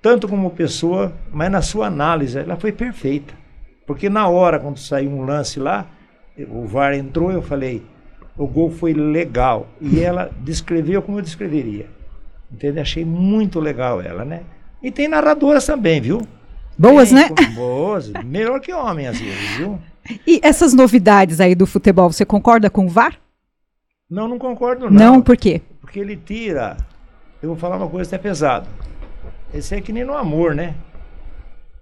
tanto 0.02 0.30
como 0.30 0.50
pessoa, 0.52 1.14
mas 1.30 1.52
na 1.52 1.62
sua 1.62 1.88
análise, 1.88 2.40
ela 2.40 2.56
foi 2.56 2.72
perfeita. 2.72 3.34
Porque 3.86 4.10
na 4.10 4.30
hora, 4.30 4.60
quando 4.60 4.78
saiu 4.80 5.12
um 5.12 5.26
lance 5.26 5.60
lá, 5.60 5.88
o 6.50 6.66
VAR 6.66 6.94
entrou, 6.94 7.32
eu 7.32 7.42
falei, 7.42 7.84
o 8.38 8.48
gol 8.48 8.70
foi 8.72 8.94
legal. 8.94 9.68
E 9.82 10.00
ela 10.04 10.32
descreveu 10.42 11.02
como 11.02 11.20
eu 11.20 11.22
descreveria. 11.22 11.88
Entendeu? 12.52 12.82
Achei 12.82 13.04
muito 13.04 13.60
legal 13.60 14.02
ela, 14.02 14.24
né? 14.24 14.44
E 14.82 14.92
tem 14.92 15.08
narradoras 15.08 15.66
também, 15.66 16.00
viu? 16.00 16.22
Boas, 16.78 17.10
tem, 17.10 17.18
né? 17.18 17.30
Boas, 17.56 18.10
melhor 18.24 18.60
que 18.60 18.72
homem 18.72 19.08
às 19.08 19.20
vezes, 19.20 19.58
viu? 19.58 19.80
E 20.26 20.40
essas 20.44 20.74
novidades 20.74 21.42
aí 21.42 21.56
do 21.56 21.66
futebol, 21.66 22.12
você 22.12 22.24
concorda 22.24 22.70
com 22.70 22.86
o 22.86 22.90
VAR? 22.90 23.20
Não, 24.10 24.28
não 24.28 24.38
concordo 24.38 24.90
não. 24.90 25.14
Não, 25.14 25.22
por 25.22 25.36
quê? 25.36 25.62
Porque 25.82 26.00
ele 26.00 26.16
tira, 26.16 26.78
eu 27.42 27.50
vou 27.50 27.58
falar 27.58 27.78
uma 27.78 27.90
coisa 27.90 28.08
até 28.08 28.18
pesada. 28.18 28.68
Esse 29.54 29.76
é 29.76 29.82
que 29.82 29.92
nem 29.92 30.06
no 30.06 30.16
amor, 30.16 30.56
né? 30.56 30.76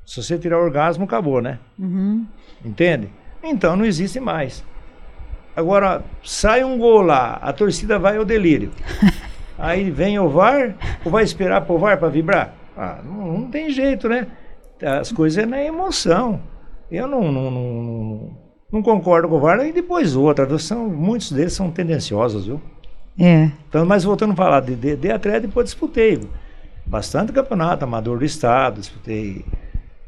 Se 0.05 0.23
você 0.23 0.37
tirar 0.37 0.59
o 0.59 0.63
orgasmo, 0.63 1.03
acabou, 1.03 1.41
né? 1.41 1.59
Uhum. 1.77 2.25
Entende? 2.63 3.09
Então 3.43 3.75
não 3.75 3.85
existe 3.85 4.19
mais. 4.19 4.63
Agora, 5.55 6.03
sai 6.23 6.63
um 6.63 6.77
gol 6.77 7.01
lá, 7.01 7.39
a 7.41 7.53
torcida 7.53 7.97
vai 7.97 8.17
ao 8.17 8.25
delírio. 8.25 8.71
Aí 9.57 9.89
vem 9.89 10.19
o 10.19 10.27
VAR, 10.27 10.75
ou 11.03 11.11
vai 11.11 11.23
esperar 11.23 11.61
pro 11.61 11.77
VAR 11.77 11.97
para 11.97 12.09
vibrar? 12.09 12.53
Ah, 12.77 12.99
não, 13.03 13.39
não 13.39 13.49
tem 13.49 13.69
jeito, 13.69 14.09
né? 14.09 14.27
As 14.81 15.11
coisas 15.11 15.41
é 15.41 15.45
na 15.45 15.63
emoção. 15.63 16.41
Eu 16.91 17.07
não, 17.07 17.31
não, 17.31 17.49
não, 17.49 18.37
não 18.71 18.81
concordo 18.81 19.29
com 19.29 19.35
o 19.35 19.39
VAR. 19.39 19.65
E 19.65 19.71
depois 19.71 20.15
outra, 20.15 20.59
são, 20.59 20.89
muitos 20.89 21.31
deles 21.31 21.53
são 21.53 21.71
tendenciosos, 21.71 22.45
viu? 22.45 22.61
É. 23.17 23.49
Então, 23.69 23.85
mas 23.85 24.03
voltando 24.03 24.33
a 24.33 24.35
falar 24.35 24.59
de, 24.59 24.75
de, 24.75 24.95
de 24.97 25.09
atleta, 25.09 25.47
depois 25.47 25.67
disputei 25.67 26.19
bastante 26.85 27.31
campeonato 27.31 27.85
amador 27.85 28.19
do 28.19 28.25
estado, 28.25 28.81
disputei 28.81 29.45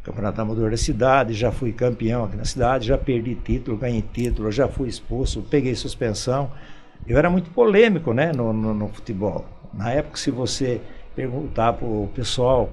campeonato 0.07 0.41
amador 0.41 0.71
da 0.71 0.77
cidade, 0.77 1.33
já 1.33 1.51
fui 1.51 1.73
campeão 1.73 2.23
aqui 2.23 2.37
na 2.37 2.45
cidade, 2.45 2.87
já 2.87 2.97
perdi 2.97 3.35
título, 3.35 3.77
ganhei 3.77 4.01
título, 4.01 4.51
já 4.51 4.67
fui 4.67 4.87
expulso, 4.87 5.41
peguei 5.43 5.75
suspensão. 5.75 6.49
Eu 7.05 7.17
era 7.17 7.29
muito 7.29 7.49
polêmico, 7.51 8.13
né, 8.13 8.31
no, 8.33 8.53
no, 8.53 8.73
no 8.73 8.87
futebol. 8.87 9.45
Na 9.73 9.91
época, 9.91 10.17
se 10.17 10.31
você 10.31 10.81
perguntar 11.15 11.73
para 11.73 11.85
o 11.85 12.09
pessoal 12.15 12.71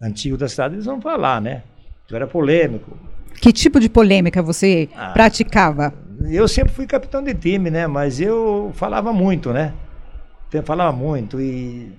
antigo 0.00 0.36
da 0.36 0.48
cidade, 0.48 0.74
eles 0.74 0.84
vão 0.84 1.00
falar, 1.00 1.40
né? 1.40 1.62
Eu 2.10 2.16
era 2.16 2.26
polêmico, 2.26 2.96
que 3.40 3.52
tipo 3.52 3.80
de 3.80 3.88
polêmica 3.88 4.42
você 4.42 4.88
ah, 4.94 5.10
praticava? 5.10 5.92
Eu 6.30 6.46
sempre 6.46 6.72
fui 6.72 6.86
capitão 6.86 7.22
de 7.22 7.34
time, 7.34 7.70
né? 7.70 7.86
Mas 7.86 8.20
eu 8.20 8.72
falava 8.74 9.12
muito, 9.12 9.52
né? 9.52 9.72
Falava 10.64 10.96
muito 10.96 11.40
e 11.40 11.92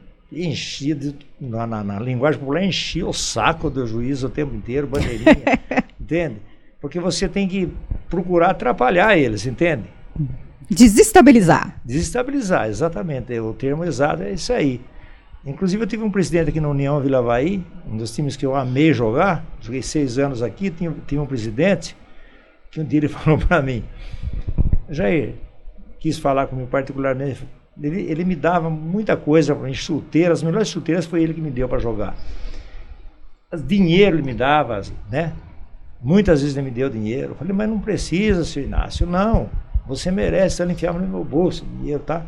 enchia, 0.43 0.98
na, 1.39 1.65
na, 1.65 1.84
na, 1.84 2.00
linguagem 2.00 2.39
popular, 2.39 2.63
enchia 2.63 3.08
o 3.08 3.13
saco 3.13 3.69
do 3.69 3.88
juiz 3.88 4.24
o 4.24 4.30
tempo 4.30 4.54
inteiro, 4.56 4.88
bandeirinha, 4.88 5.60
entende? 6.00 6.38
Porque 6.82 7.00
você 7.00 7.28
tem 7.30 7.48
que 7.48 7.69
procurar 8.10 8.52
atrapalhar 8.52 9.17
eles, 9.17 9.45
entende? 9.45 9.86
Desestabilizar. 10.69 11.80
Desestabilizar, 11.86 12.67
exatamente. 12.67 13.38
O 13.39 13.54
termo 13.54 13.84
exato 13.84 14.24
é 14.24 14.34
isso 14.34 14.52
aí. 14.52 14.82
Inclusive 15.45 15.84
eu 15.84 15.88
tive 15.88 16.04
um 16.04 16.10
presidente 16.10 16.50
aqui 16.50 16.60
na 16.60 16.67
União 16.67 17.00
Vila 17.00 17.19
Havaí, 17.19 17.63
um 17.88 17.95
dos 17.98 18.13
times 18.13 18.36
que 18.36 18.45
eu 18.45 18.56
amei 18.56 18.93
jogar, 18.93 19.45
joguei 19.62 19.84
seis 19.84 20.17
anos 20.17 20.41
aqui, 20.41 20.71
tinha, 20.71 20.91
tinha 21.06 21.21
um 21.21 21.26
presidente, 21.28 21.95
que 22.71 22.82
um 22.82 22.84
dia 22.84 23.00
ele 23.00 23.08
falou 23.10 23.38
para 23.38 23.62
mim, 23.62 23.84
Jair, 24.89 25.36
quis 26.00 26.17
falar 26.17 26.48
comigo 26.48 26.67
particularmente, 26.67 27.48
ele, 27.81 28.01
ele 28.01 28.23
me 28.23 28.35
dava 28.35 28.69
muita 28.69 29.17
coisa 29.17 29.53
para 29.53 29.65
mim, 29.67 29.73
chuteiras, 29.73 30.39
as 30.39 30.43
melhores 30.43 30.69
chuteiras 30.69 31.05
foi 31.05 31.21
ele 31.21 31.33
que 31.33 31.41
me 31.41 31.51
deu 31.51 31.67
para 31.67 31.79
jogar. 31.79 32.15
Dinheiro 33.65 34.17
ele 34.17 34.23
me 34.23 34.33
dava, 34.33 34.81
né? 35.09 35.33
Muitas 36.01 36.41
vezes 36.41 36.55
ele 36.55 36.65
me 36.65 36.71
deu 36.71 36.89
dinheiro. 36.89 37.31
Eu 37.31 37.35
falei, 37.35 37.53
mas 37.53 37.69
não 37.69 37.79
precisa, 37.79 38.43
senhor 38.43 38.67
Inácio. 38.67 39.07
Não, 39.07 39.49
você 39.88 40.11
merece, 40.11 40.61
ele 40.61 40.73
enfiava 40.73 40.99
no 40.99 41.07
meu 41.07 41.23
bolso 41.23 41.65
dinheiro, 41.65 42.01
tá? 42.01 42.25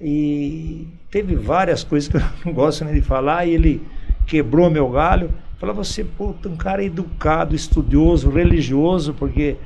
E 0.00 0.88
teve 1.10 1.34
várias 1.34 1.82
coisas 1.82 2.08
que 2.08 2.16
eu 2.16 2.22
não 2.44 2.52
gosto 2.52 2.84
nem 2.84 2.94
de 2.94 3.02
falar, 3.02 3.46
e 3.46 3.54
ele 3.54 3.86
quebrou 4.26 4.70
meu 4.70 4.88
galho. 4.90 5.32
Falava, 5.58 5.82
você, 5.82 6.04
puta, 6.04 6.48
um 6.48 6.56
cara 6.56 6.84
educado, 6.84 7.54
estudioso, 7.54 8.28
religioso, 8.28 9.14
porque 9.14 9.56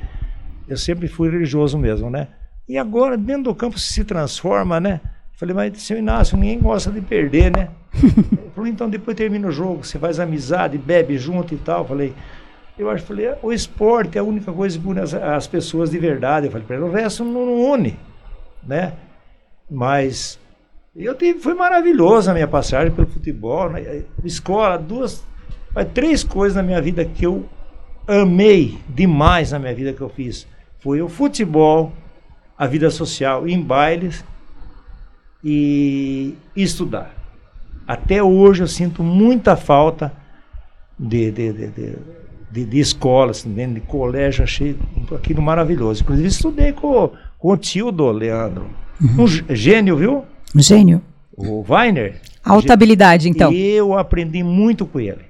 eu 0.67 0.77
sempre 0.77 1.07
fui 1.07 1.29
religioso 1.29 1.77
mesmo, 1.77 2.09
né? 2.09 2.29
E 2.71 2.77
agora, 2.77 3.17
dentro 3.17 3.43
do 3.43 3.53
campo, 3.53 3.77
se 3.77 4.01
transforma, 4.05 4.79
né? 4.79 5.01
Falei, 5.33 5.53
mas 5.53 5.81
seu 5.81 5.97
Inácio, 5.97 6.37
ninguém 6.37 6.57
gosta 6.57 6.89
de 6.89 7.01
perder, 7.01 7.51
né? 7.51 7.67
Ele 7.93 8.49
falou, 8.55 8.65
então 8.65 8.89
depois 8.89 9.17
termina 9.17 9.45
o 9.49 9.51
jogo, 9.51 9.83
você 9.83 9.99
faz 9.99 10.21
amizade, 10.21 10.77
bebe 10.77 11.17
junto 11.17 11.53
e 11.53 11.57
tal. 11.57 11.85
Falei, 11.85 12.13
eu 12.79 12.89
acho, 12.89 13.03
falei, 13.03 13.33
o 13.43 13.51
esporte 13.51 14.17
é 14.17 14.21
a 14.21 14.23
única 14.23 14.53
coisa 14.53 14.79
que 14.79 14.87
une 14.87 15.01
as, 15.01 15.13
as 15.13 15.47
pessoas 15.47 15.89
de 15.89 15.99
verdade. 15.99 16.45
Eu 16.45 16.51
falei, 16.53 16.65
para 16.65 16.81
o 16.81 16.89
resto 16.89 17.25
não, 17.25 17.45
não 17.45 17.71
une, 17.73 17.99
né? 18.65 18.93
Mas 19.69 20.39
eu 20.95 21.13
tive, 21.13 21.39
foi 21.39 21.53
maravilhosa 21.53 22.31
a 22.31 22.33
minha 22.33 22.47
passagem 22.47 22.89
pelo 22.89 23.07
futebol, 23.07 23.69
né? 23.69 24.05
escola, 24.23 24.77
duas, 24.77 25.25
três 25.93 26.23
coisas 26.23 26.55
na 26.55 26.63
minha 26.63 26.81
vida 26.81 27.03
que 27.03 27.25
eu 27.25 27.43
amei 28.07 28.77
demais 28.87 29.51
na 29.51 29.59
minha 29.59 29.75
vida 29.75 29.91
que 29.91 29.99
eu 29.99 30.07
fiz. 30.07 30.47
Foi 30.79 31.01
o 31.01 31.09
futebol, 31.09 31.91
a 32.61 32.67
vida 32.67 32.91
social 32.91 33.47
em 33.47 33.59
bailes 33.59 34.23
e 35.43 36.35
estudar. 36.55 37.11
Até 37.87 38.21
hoje 38.21 38.61
eu 38.61 38.67
sinto 38.67 39.01
muita 39.01 39.55
falta 39.55 40.13
de, 40.97 41.31
de, 41.31 41.53
de, 41.53 41.67
de, 41.69 41.95
de, 42.51 42.65
de 42.65 42.79
escolas, 42.79 43.43
de 43.43 43.79
colégio, 43.79 44.43
achei 44.43 44.77
aquilo 45.11 45.41
maravilhoso. 45.41 46.03
Inclusive 46.03 46.27
estudei 46.27 46.71
com, 46.71 47.09
com 47.39 47.51
o 47.51 47.57
tio 47.57 47.91
do 47.91 48.11
Leandro. 48.11 48.67
Uhum. 49.01 49.23
Um 49.23 49.55
gênio, 49.55 49.97
viu? 49.97 50.23
Gênio. 50.55 51.01
O 51.35 51.65
Weiner. 51.67 52.21
Alta 52.45 52.73
habilidade, 52.73 53.27
então. 53.27 53.51
E 53.51 53.71
eu 53.71 53.97
aprendi 53.97 54.43
muito 54.43 54.85
com 54.85 54.99
ele. 54.99 55.25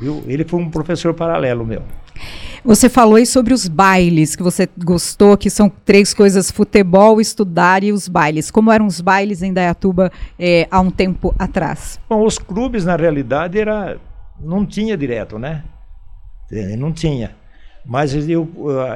Viu? 0.00 0.22
Ele 0.28 0.44
foi 0.44 0.60
um 0.60 0.70
professor 0.70 1.12
paralelo 1.14 1.66
meu. 1.66 1.82
Você 2.66 2.88
falou 2.88 3.14
aí 3.14 3.24
sobre 3.24 3.54
os 3.54 3.68
bailes 3.68 4.34
que 4.34 4.42
você 4.42 4.68
gostou, 4.84 5.36
que 5.36 5.48
são 5.48 5.70
três 5.84 6.12
coisas: 6.12 6.50
futebol, 6.50 7.20
estudar 7.20 7.84
e 7.84 7.92
os 7.92 8.08
bailes. 8.08 8.50
Como 8.50 8.72
eram 8.72 8.86
os 8.86 9.00
bailes 9.00 9.40
em 9.40 9.52
Dayatuba 9.52 10.10
é, 10.36 10.66
há 10.68 10.80
um 10.80 10.90
tempo 10.90 11.32
atrás? 11.38 12.00
Bom, 12.08 12.26
os 12.26 12.38
clubes, 12.38 12.84
na 12.84 12.96
realidade, 12.96 13.56
era 13.56 13.98
não 14.40 14.66
tinha 14.66 14.96
direto, 14.96 15.38
né? 15.38 15.62
Não 16.76 16.92
tinha. 16.92 17.36
Mas 17.84 18.12
eu, 18.28 18.48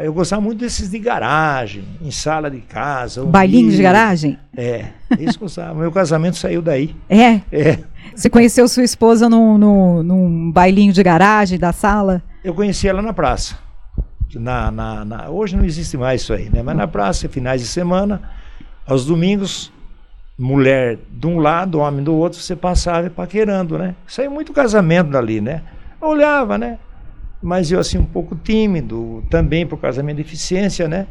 eu 0.02 0.12
gostava 0.12 0.42
muito 0.42 0.58
desses 0.58 0.90
de 0.90 0.98
garagem, 0.98 1.84
em 2.02 2.10
sala 2.10 2.50
de 2.50 2.60
casa. 2.60 3.24
Bailinho 3.24 3.70
de 3.70 3.80
garagem? 3.80 4.36
É, 4.56 4.86
isso 5.16 5.38
gostava. 5.38 5.78
Meu 5.78 5.92
casamento 5.92 6.36
saiu 6.36 6.60
daí. 6.60 6.96
É? 7.08 7.40
É. 7.52 7.78
Você 8.16 8.28
conheceu 8.28 8.66
sua 8.66 8.82
esposa 8.82 9.28
no, 9.28 9.56
no, 9.56 10.02
num 10.02 10.50
bailinho 10.50 10.92
de 10.92 11.04
garagem 11.04 11.56
da 11.56 11.72
sala? 11.72 12.20
Eu 12.42 12.54
conheci 12.54 12.88
ela 12.88 13.02
na 13.02 13.12
praça. 13.12 13.58
Na, 14.34 14.70
na, 14.70 15.04
na, 15.04 15.28
hoje 15.28 15.56
não 15.56 15.64
existe 15.64 15.96
mais 15.96 16.22
isso 16.22 16.32
aí, 16.32 16.48
né? 16.48 16.62
Mas 16.62 16.76
na 16.76 16.86
praça, 16.86 17.28
finais 17.28 17.60
de 17.60 17.66
semana, 17.66 18.22
aos 18.86 19.04
domingos, 19.04 19.72
mulher 20.38 20.98
de 21.10 21.26
um 21.26 21.38
lado, 21.38 21.80
homem 21.80 22.02
do 22.02 22.14
outro, 22.14 22.38
você 22.38 22.56
passava 22.56 23.10
paquerando, 23.10 23.76
né? 23.76 23.94
Saiu 24.06 24.30
muito 24.30 24.52
casamento 24.52 25.10
dali, 25.10 25.40
né? 25.40 25.62
Olhava, 26.00 26.56
né? 26.56 26.78
Mas 27.42 27.70
eu 27.70 27.80
assim 27.80 27.98
um 27.98 28.04
pouco 28.04 28.36
tímido, 28.36 29.24
também 29.28 29.66
por 29.66 29.78
causa 29.78 29.98
da 29.98 30.02
minha 30.02 30.14
deficiência, 30.14 30.88
né? 30.88 31.06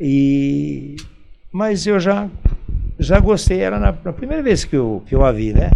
E 0.00 0.96
mas 1.52 1.86
eu 1.86 2.00
já 2.00 2.28
já 2.98 3.20
gostei, 3.20 3.60
era 3.60 3.78
na, 3.78 3.94
na 4.04 4.12
primeira 4.12 4.42
vez 4.42 4.64
que 4.64 4.76
eu, 4.76 5.02
que 5.06 5.14
eu 5.14 5.24
a 5.24 5.30
vi, 5.30 5.52
né? 5.52 5.70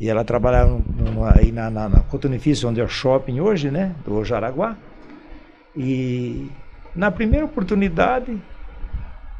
E 0.00 0.08
ela 0.08 0.24
trabalhava 0.24 0.80
aí 1.36 1.52
na, 1.52 1.68
na, 1.68 1.86
na 1.86 2.00
Cotonifício, 2.00 2.66
onde 2.66 2.80
é 2.80 2.84
o 2.84 2.88
shopping 2.88 3.38
hoje, 3.38 3.70
né? 3.70 3.94
Do 4.02 4.24
Jaraguá. 4.24 4.74
E 5.76 6.50
na 6.96 7.10
primeira 7.10 7.44
oportunidade, 7.44 8.40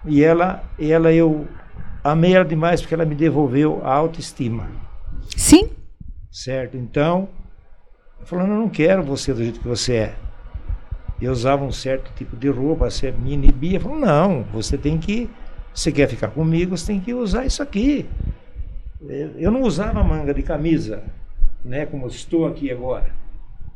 e 0.05 0.23
ela, 0.23 0.63
ela 0.79 1.11
eu 1.11 1.49
amei 2.05 2.35
ela 2.35 2.45
demais 2.45 2.83
porque 2.83 2.93
ela 2.93 3.07
me 3.07 3.15
devolveu 3.15 3.81
a 3.83 3.95
autoestima. 3.95 4.69
Sim. 5.35 5.71
Certo? 6.31 6.77
Então, 6.77 7.31
falando, 8.25 8.53
eu 8.53 8.59
não 8.59 8.69
quero 8.69 9.03
você 9.03 9.33
do 9.33 9.43
jeito 9.43 9.61
que 9.61 9.67
você 9.67 9.95
é. 9.95 10.15
Eu 11.23 11.33
usava 11.33 11.65
um 11.65 11.73
certo 11.73 12.13
tipo 12.15 12.37
de 12.37 12.51
roupa, 12.51 12.91
você 12.91 13.11
me 13.11 13.33
inibia. 13.33 13.81
Falou, 13.81 13.99
não, 13.99 14.43
você 14.53 14.77
tem 14.77 14.99
que, 14.99 15.31
você 15.73 15.91
quer 15.91 16.07
ficar 16.07 16.29
comigo, 16.29 16.77
você 16.77 16.89
tem 16.89 17.01
que 17.01 17.15
usar 17.15 17.47
isso 17.47 17.63
aqui. 17.63 18.07
Eu 19.03 19.51
não 19.51 19.63
usava 19.63 20.03
manga 20.05 20.35
de 20.35 20.43
camisa, 20.43 21.03
né, 21.65 21.87
como 21.87 22.07
estou 22.07 22.47
aqui 22.47 22.71
agora, 22.71 23.11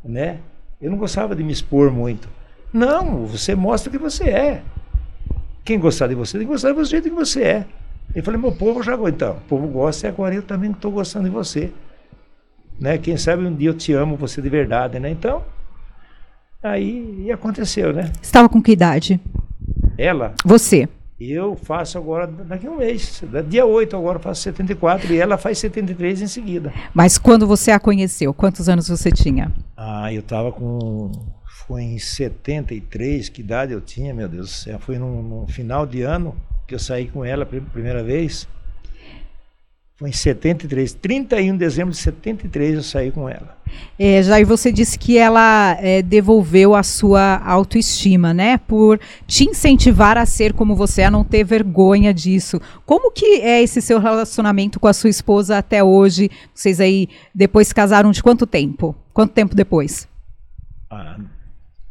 né? 0.04 0.40
Eu 0.80 0.90
não 0.90 0.98
gostava 0.98 1.34
de 1.34 1.42
me 1.42 1.52
expor 1.52 1.90
muito. 1.90 2.28
Não, 2.72 3.24
você 3.24 3.54
mostra 3.54 3.88
o 3.88 3.92
que 3.92 3.98
você 3.98 4.24
é. 4.24 4.62
Quem 5.64 5.78
gostar 5.78 6.08
de 6.08 6.14
você 6.14 6.36
tem 6.36 6.46
que 6.46 6.52
gostar 6.52 6.72
do 6.72 6.84
jeito 6.84 7.08
que 7.08 7.14
você 7.14 7.42
é. 7.42 7.66
Eu 8.14 8.22
falei, 8.22 8.38
meu 8.38 8.52
povo 8.52 8.82
já 8.82 8.94
então, 9.08 9.36
o 9.36 9.48
povo 9.48 9.66
gosta 9.66 10.06
e 10.06 10.10
agora 10.10 10.34
eu 10.34 10.42
também 10.42 10.70
estou 10.70 10.90
gostando 10.90 11.24
de 11.24 11.30
você. 11.30 11.72
Né? 12.78 12.98
Quem 12.98 13.16
sabe 13.16 13.46
um 13.46 13.54
dia 13.54 13.70
eu 13.70 13.74
te 13.74 13.92
amo 13.92 14.16
você 14.16 14.42
de 14.42 14.48
verdade, 14.48 14.98
né? 14.98 15.08
Então, 15.08 15.42
aí 16.62 17.30
aconteceu, 17.32 17.92
né? 17.92 18.12
Estava 18.20 18.48
com 18.48 18.60
que 18.60 18.72
idade? 18.72 19.20
Ela? 19.96 20.34
Você. 20.44 20.88
Eu 21.20 21.54
faço 21.54 21.96
agora 21.96 22.26
daqui 22.26 22.66
a 22.66 22.70
um 22.70 22.78
mês. 22.78 23.22
Dia 23.48 23.64
8 23.64 23.96
agora 23.96 24.18
faço 24.18 24.42
74 24.42 25.12
e 25.12 25.18
ela 25.18 25.38
faz 25.38 25.58
73 25.58 26.22
em 26.22 26.26
seguida. 26.26 26.72
Mas 26.92 27.18
quando 27.18 27.46
você 27.46 27.70
a 27.70 27.78
conheceu, 27.78 28.34
quantos 28.34 28.68
anos 28.68 28.88
você 28.88 29.12
tinha? 29.12 29.52
Ah, 29.76 30.12
eu 30.12 30.20
estava 30.20 30.50
com. 30.50 31.12
Foi 31.66 31.82
em 31.82 31.98
73, 31.98 33.28
que 33.28 33.40
idade 33.40 33.72
eu 33.72 33.80
tinha, 33.80 34.12
meu 34.12 34.28
Deus 34.28 34.48
do 34.48 34.52
céu. 34.52 34.78
Foi 34.80 34.98
no, 34.98 35.22
no 35.22 35.46
final 35.46 35.86
de 35.86 36.02
ano 36.02 36.34
que 36.66 36.74
eu 36.74 36.78
saí 36.78 37.06
com 37.06 37.24
ela 37.24 37.46
pela 37.46 37.64
primeira 37.64 38.02
vez. 38.02 38.48
Foi 39.96 40.08
em 40.08 40.12
73, 40.12 40.92
31 40.94 41.52
de 41.52 41.58
dezembro 41.58 41.92
de 41.92 41.98
73 41.98 42.74
eu 42.74 42.82
saí 42.82 43.12
com 43.12 43.28
ela. 43.28 43.56
É, 43.96 44.20
Jair, 44.24 44.44
você 44.44 44.72
disse 44.72 44.98
que 44.98 45.16
ela 45.16 45.76
é, 45.80 46.02
devolveu 46.02 46.74
a 46.74 46.82
sua 46.82 47.36
autoestima, 47.44 48.34
né? 48.34 48.58
Por 48.58 48.98
te 49.24 49.44
incentivar 49.44 50.18
a 50.18 50.26
ser 50.26 50.52
como 50.52 50.74
você, 50.74 51.04
a 51.04 51.10
não 51.12 51.22
ter 51.22 51.44
vergonha 51.44 52.12
disso. 52.12 52.60
Como 52.84 53.12
que 53.12 53.40
é 53.40 53.62
esse 53.62 53.80
seu 53.80 54.00
relacionamento 54.00 54.80
com 54.80 54.88
a 54.88 54.92
sua 54.92 55.10
esposa 55.10 55.58
até 55.58 55.82
hoje? 55.82 56.28
Vocês 56.52 56.80
aí 56.80 57.08
depois 57.32 57.72
casaram 57.72 58.10
de 58.10 58.20
quanto 58.20 58.48
tempo? 58.48 58.96
Quanto 59.12 59.32
tempo 59.32 59.54
depois? 59.54 60.08
Ah, 60.90 61.18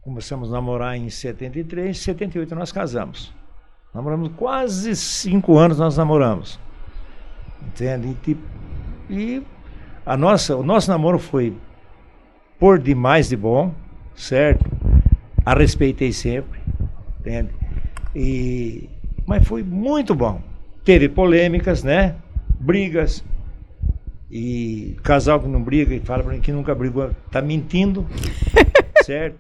começamos 0.01 0.49
a 0.49 0.51
namorar 0.51 0.97
em 0.97 1.09
73, 1.09 1.89
em 1.89 1.93
78 1.93 2.53
nós 2.53 2.69
casamos. 2.69 3.33
Namoramos 3.93 4.29
quase 4.35 4.93
cinco 4.93 5.57
anos, 5.57 5.77
nós 5.77 5.95
namoramos. 5.95 6.59
Entende? 7.73 8.15
E, 9.09 9.13
e 9.13 9.43
a 10.05 10.15
nossa, 10.15 10.55
o 10.55 10.63
nosso 10.63 10.89
namoro 10.91 11.17
foi 11.17 11.53
por 12.59 12.77
demais 12.79 13.29
de 13.29 13.35
bom, 13.35 13.73
certo? 14.15 14.65
A 15.45 15.53
respeitei 15.53 16.13
sempre, 16.13 16.59
entende? 17.19 17.49
E, 18.15 18.89
mas 19.25 19.45
foi 19.47 19.63
muito 19.63 20.13
bom. 20.13 20.41
Teve 20.85 21.09
polêmicas, 21.09 21.83
né? 21.83 22.15
Brigas. 22.59 23.23
E 24.29 24.97
casal 25.03 25.39
que 25.39 25.47
não 25.47 25.61
briga 25.61 25.93
e 25.93 25.99
fala 25.99 26.23
para 26.23 26.33
mim 26.33 26.41
que 26.41 26.51
nunca 26.51 26.73
brigou, 26.73 27.11
tá 27.29 27.41
mentindo, 27.41 28.05
certo? 29.05 29.37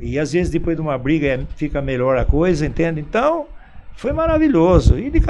E 0.00 0.18
às 0.18 0.32
vezes 0.32 0.50
depois 0.50 0.76
de 0.76 0.82
uma 0.82 0.96
briga 0.96 1.26
é, 1.26 1.44
fica 1.56 1.82
melhor 1.82 2.16
a 2.16 2.24
coisa, 2.24 2.64
entende? 2.64 3.00
Então, 3.00 3.46
foi 3.98 4.12
maravilhoso. 4.12 4.96
E 4.96 5.10
de, 5.10 5.20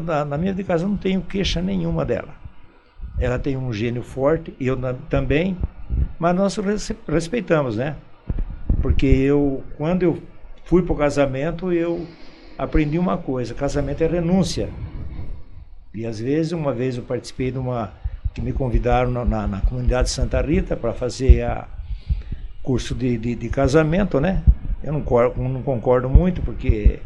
na, 0.00 0.24
na 0.24 0.38
minha 0.38 0.54
de 0.54 0.64
casa 0.64 0.88
não 0.88 0.96
tenho 0.96 1.20
queixa 1.20 1.60
nenhuma 1.60 2.02
dela. 2.02 2.34
Ela 3.18 3.38
tem 3.38 3.58
um 3.58 3.70
gênio 3.70 4.02
forte, 4.02 4.54
eu 4.58 4.74
na, 4.74 4.94
também, 4.94 5.54
mas 6.18 6.34
nós 6.34 6.58
respeitamos, 7.06 7.76
né? 7.76 7.96
Porque 8.80 9.04
eu, 9.04 9.62
quando 9.76 10.02
eu 10.02 10.18
fui 10.64 10.82
para 10.82 10.94
o 10.94 10.96
casamento, 10.96 11.70
eu 11.70 12.06
aprendi 12.56 12.98
uma 12.98 13.18
coisa: 13.18 13.52
casamento 13.52 14.02
é 14.02 14.06
renúncia. 14.06 14.70
E 15.92 16.06
às 16.06 16.18
vezes, 16.18 16.52
uma 16.52 16.72
vez 16.72 16.96
eu 16.96 17.02
participei 17.02 17.50
de 17.50 17.58
uma. 17.58 17.92
que 18.32 18.40
me 18.40 18.54
convidaram 18.54 19.10
na, 19.10 19.26
na, 19.26 19.46
na 19.46 19.60
comunidade 19.60 20.08
de 20.08 20.14
Santa 20.14 20.40
Rita 20.40 20.74
para 20.74 20.94
fazer 20.94 21.42
a 21.42 21.68
curso 22.62 22.94
de, 22.94 23.18
de, 23.18 23.34
de, 23.34 23.48
casamento, 23.50 24.18
né? 24.18 24.42
Eu 24.82 24.94
não, 24.94 25.48
não 25.50 25.62
concordo 25.62 26.08
muito, 26.08 26.40
porque 26.40 27.00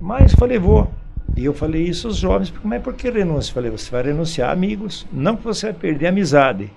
mas 0.00 0.32
falei, 0.32 0.58
vou. 0.58 0.90
E 1.36 1.44
eu 1.44 1.54
falei 1.54 1.82
isso 1.82 2.08
aos 2.08 2.16
jovens, 2.16 2.52
mas 2.64 2.82
por 2.82 2.94
que 2.94 3.10
renúncia? 3.10 3.52
Falei, 3.54 3.70
você 3.70 3.90
vai 3.90 4.02
renunciar 4.02 4.50
amigos, 4.50 5.06
não 5.12 5.36
que 5.36 5.44
você 5.44 5.66
vai 5.66 5.74
perder 5.74 6.06
a 6.06 6.08
amizade. 6.08 6.70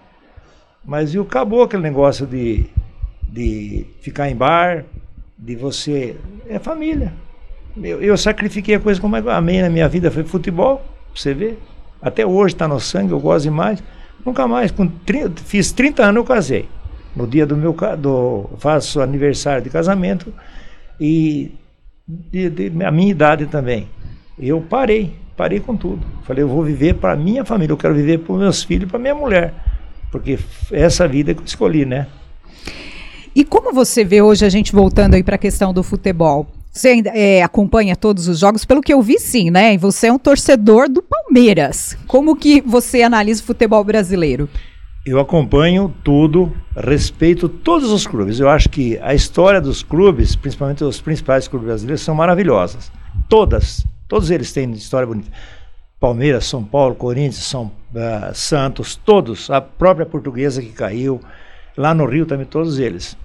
Mas 0.86 1.14
viu, 1.14 1.24
acabou 1.24 1.64
aquele 1.64 1.84
negócio 1.84 2.26
de, 2.28 2.66
de 3.24 3.86
ficar 4.02 4.30
em 4.30 4.36
bar, 4.36 4.84
de 5.38 5.56
você. 5.56 6.16
É 6.48 6.60
família. 6.60 7.14
Eu, 7.82 8.02
eu 8.02 8.18
sacrifiquei 8.18 8.76
a 8.76 8.80
coisa 8.80 9.00
como 9.00 9.16
eu 9.16 9.30
amei 9.30 9.62
na 9.62 9.70
minha 9.70 9.88
vida, 9.88 10.12
foi 10.12 10.24
futebol, 10.24 10.84
você 11.16 11.34
ver. 11.34 11.60
Até 12.02 12.26
hoje 12.26 12.56
está 12.56 12.68
no 12.68 12.80
sangue, 12.80 13.12
eu 13.12 13.20
gosto 13.20 13.44
demais. 13.44 13.82
Nunca 14.26 14.48
mais, 14.48 14.72
com 14.72 14.88
30, 14.88 15.42
fiz 15.42 15.72
30 15.72 16.04
anos 16.04 16.18
eu 16.18 16.24
casei. 16.24 16.68
No 17.16 17.28
dia 17.28 17.46
do 17.46 17.56
meu 17.56 17.76
do, 17.98 18.50
faço 18.58 19.02
aniversário 19.02 19.64
de 19.64 19.70
casamento 19.70 20.34
e 21.00 21.52
de, 22.32 22.50
de, 22.50 22.84
a 22.84 22.92
minha 22.92 23.12
idade 23.12 23.46
também. 23.46 23.88
Eu 24.38 24.62
parei, 24.62 25.16
parei 25.38 25.60
com 25.60 25.76
tudo. 25.76 26.06
Falei, 26.24 26.44
eu 26.44 26.48
vou 26.48 26.64
viver 26.64 26.96
para 26.96 27.16
minha 27.16 27.46
família, 27.46 27.74
eu 27.74 27.78
quero 27.78 27.94
viver 27.94 28.20
para 28.20 28.36
meus 28.36 28.64
filhos 28.64 28.90
para 28.90 29.00
minha 29.00 29.16
mulher. 29.16 29.54
Porque 30.12 30.38
essa 30.72 31.08
vida 31.08 31.34
que 31.34 31.42
eu 31.42 31.46
escolhi, 31.46 31.86
né? 31.86 32.08
E 33.34 33.46
como 33.46 33.74
você 33.74 34.04
vê 34.04 34.22
hoje 34.22 34.46
a 34.46 34.50
gente 34.50 34.74
voltando 34.74 35.14
aí 35.14 35.24
para 35.24 35.36
a 35.36 35.40
questão 35.40 35.74
do 35.74 35.84
futebol? 35.84 36.48
Você 36.72 36.90
ainda 36.90 37.10
é, 37.12 37.42
acompanha 37.42 37.96
todos 37.96 38.28
os 38.28 38.40
jogos? 38.40 38.66
Pelo 38.66 38.82
que 38.82 38.94
eu 38.94 39.02
vi, 39.02 39.20
sim, 39.20 39.50
né? 39.50 39.74
E 39.74 39.78
você 39.78 40.08
é 40.08 40.14
um 40.14 40.18
torcedor 40.18 40.90
do 40.90 41.02
Palmeiras. 41.02 41.98
Como 42.08 42.36
que 42.36 42.62
você 42.62 43.04
analisa 43.04 43.42
o 43.42 43.46
futebol 43.46 43.84
brasileiro? 43.84 44.50
Eu 45.04 45.20
acompanho 45.20 45.92
tudo, 46.04 46.56
respeito 46.76 47.50
todos 47.50 47.92
os 47.92 48.06
clubes. 48.06 48.40
Eu 48.40 48.48
acho 48.48 48.70
que 48.70 49.00
a 49.02 49.16
história 49.16 49.60
dos 49.60 49.82
clubes, 49.82 50.36
principalmente 50.36 50.84
os 50.84 51.02
principais 51.02 51.48
clubes 51.48 51.66
brasileiros, 51.68 52.02
são 52.02 52.14
maravilhosas. 52.14 52.92
Todas, 53.28 53.84
todos 54.08 54.30
eles 54.30 54.54
têm 54.54 54.72
história 54.74 55.08
bonita. 55.08 55.32
Palmeiras, 56.00 56.46
São 56.46 56.64
Paulo, 56.64 56.94
Corinthians, 56.94 57.46
São 57.46 57.66
uh, 57.66 58.34
Santos, 58.36 58.96
todos. 58.96 59.50
A 59.50 59.60
própria 59.60 60.06
portuguesa 60.06 60.62
que 60.62 60.70
caiu, 60.70 61.20
lá 61.76 61.96
no 61.96 62.06
Rio 62.06 62.28
também, 62.28 62.46
todos 62.46 62.78
eles. 62.78 63.18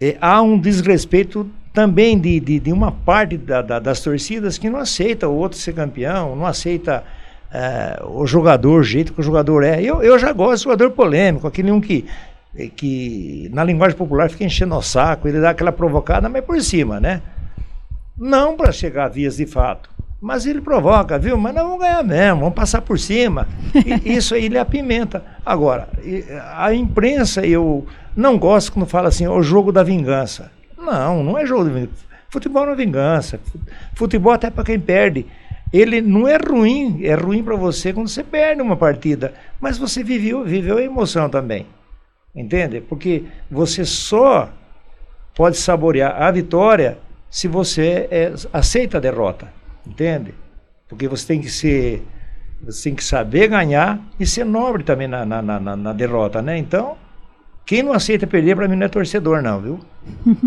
E 0.00 0.16
há 0.20 0.40
um 0.40 0.56
desrespeito 0.56 1.50
também 1.72 2.16
de, 2.16 2.38
de, 2.38 2.60
de 2.60 2.72
uma 2.72 2.92
parte 2.92 3.36
da, 3.36 3.60
da, 3.60 3.80
das 3.80 4.00
torcidas 4.00 4.56
que 4.56 4.70
não 4.70 4.78
aceita 4.78 5.28
o 5.28 5.34
outro 5.34 5.58
ser 5.58 5.74
campeão, 5.74 6.36
não 6.36 6.46
aceita 6.46 7.02
é, 7.52 8.00
o 8.04 8.26
jogador, 8.26 8.80
o 8.80 8.82
jeito 8.82 9.12
que 9.12 9.20
o 9.20 9.22
jogador 9.22 9.62
é. 9.64 9.82
Eu, 9.82 10.02
eu 10.02 10.18
já 10.18 10.32
gosto 10.32 10.58
de 10.58 10.64
jogador 10.64 10.90
polêmico, 10.90 11.46
aquele 11.46 11.70
um 11.70 11.80
que, 11.80 12.04
que 12.76 13.50
na 13.52 13.64
linguagem 13.64 13.96
popular 13.96 14.30
fica 14.30 14.44
enchendo 14.44 14.74
o 14.74 14.82
saco, 14.82 15.28
ele 15.28 15.40
dá 15.40 15.50
aquela 15.50 15.72
provocada, 15.72 16.28
mas 16.28 16.44
por 16.44 16.60
cima, 16.62 17.00
né? 17.00 17.22
Não 18.16 18.56
para 18.56 18.72
chegar 18.72 19.04
a 19.04 19.08
vias 19.08 19.36
de 19.36 19.46
fato. 19.46 19.88
Mas 20.20 20.46
ele 20.46 20.60
provoca, 20.60 21.16
viu? 21.16 21.38
Mas 21.38 21.54
nós 21.54 21.62
vamos 21.62 21.78
ganhar 21.78 22.02
mesmo, 22.02 22.40
vamos 22.40 22.54
passar 22.54 22.82
por 22.82 22.98
cima. 22.98 23.46
E 24.04 24.12
isso 24.18 24.34
aí 24.34 24.46
ele 24.46 24.58
apimenta. 24.58 25.24
Agora, 25.46 25.88
a 26.56 26.74
imprensa, 26.74 27.46
eu 27.46 27.86
não 28.16 28.36
gosto 28.36 28.72
quando 28.72 28.86
fala 28.86 29.08
assim, 29.08 29.28
o 29.28 29.40
jogo 29.42 29.70
da 29.70 29.84
vingança. 29.84 30.50
Não, 30.76 31.22
não 31.22 31.38
é 31.38 31.46
jogo 31.46 31.64
da 31.64 31.70
vingança. 31.70 32.08
Futebol 32.28 32.66
não 32.66 32.72
é 32.72 32.76
vingança. 32.76 33.38
Futebol 33.94 34.32
até 34.32 34.50
para 34.50 34.64
quem 34.64 34.80
perde. 34.80 35.24
Ele 35.72 36.00
não 36.00 36.26
é 36.26 36.36
ruim, 36.36 37.04
é 37.04 37.14
ruim 37.14 37.42
para 37.42 37.56
você 37.56 37.92
quando 37.92 38.08
você 38.08 38.24
perde 38.24 38.62
uma 38.62 38.76
partida. 38.76 39.34
Mas 39.60 39.76
você 39.76 40.02
viveu, 40.02 40.44
viveu 40.44 40.78
a 40.78 40.82
emoção 40.82 41.28
também. 41.28 41.66
Entende? 42.34 42.80
Porque 42.80 43.24
você 43.50 43.84
só 43.84 44.48
pode 45.34 45.56
saborear 45.56 46.22
a 46.22 46.30
vitória 46.30 46.98
se 47.30 47.48
você 47.48 48.08
é, 48.10 48.32
aceita 48.52 48.96
a 48.96 49.00
derrota. 49.00 49.52
Entende? 49.86 50.34
Porque 50.88 51.06
você 51.06 51.26
tem 51.26 51.40
que 51.40 51.50
ser. 51.50 52.02
Você 52.62 52.88
tem 52.88 52.94
que 52.94 53.04
saber 53.04 53.48
ganhar 53.48 54.00
e 54.18 54.26
ser 54.26 54.44
nobre 54.44 54.82
também 54.82 55.06
na, 55.06 55.24
na, 55.24 55.40
na, 55.40 55.76
na 55.76 55.92
derrota, 55.92 56.42
né? 56.42 56.58
Então, 56.58 56.96
quem 57.68 57.82
não 57.82 57.92
aceita 57.92 58.26
perder, 58.26 58.56
para 58.56 58.66
mim 58.66 58.76
não 58.76 58.86
é 58.86 58.88
torcedor, 58.88 59.42
não, 59.42 59.60
viu? 59.60 59.80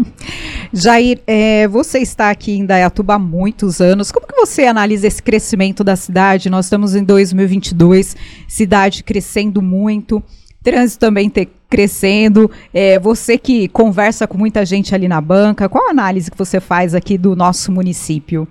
Jair, 0.74 1.22
é, 1.28 1.68
você 1.68 2.00
está 2.00 2.32
aqui 2.32 2.54
em 2.54 2.66
Dayatuba 2.66 3.14
há 3.14 3.20
muitos 3.20 3.80
anos. 3.80 4.12
Como 4.12 4.26
que 4.26 4.34
você 4.34 4.66
analisa 4.66 5.06
esse 5.06 5.22
crescimento 5.22 5.84
da 5.84 5.96
cidade? 5.96 6.50
Nós 6.50 6.66
estamos 6.66 6.96
em 6.96 7.04
2022, 7.04 8.16
cidade 8.48 9.04
crescendo 9.04 9.62
muito, 9.62 10.24
trânsito 10.64 11.00
também 11.00 11.30
te, 11.30 11.48
crescendo. 11.70 12.50
É, 12.74 12.98
você 12.98 13.38
que 13.38 13.68
conversa 13.68 14.26
com 14.26 14.40
muita 14.40 14.66
gente 14.66 14.96
ali 14.96 15.08
na 15.08 15.22
banca, 15.22 15.70
qual 15.70 15.90
a 15.90 15.92
análise 15.92 16.32
que 16.32 16.38
você 16.38 16.60
faz 16.60 16.96
aqui 16.96 17.20
do 17.20 17.36
nosso 17.36 17.72
município? 17.72 18.48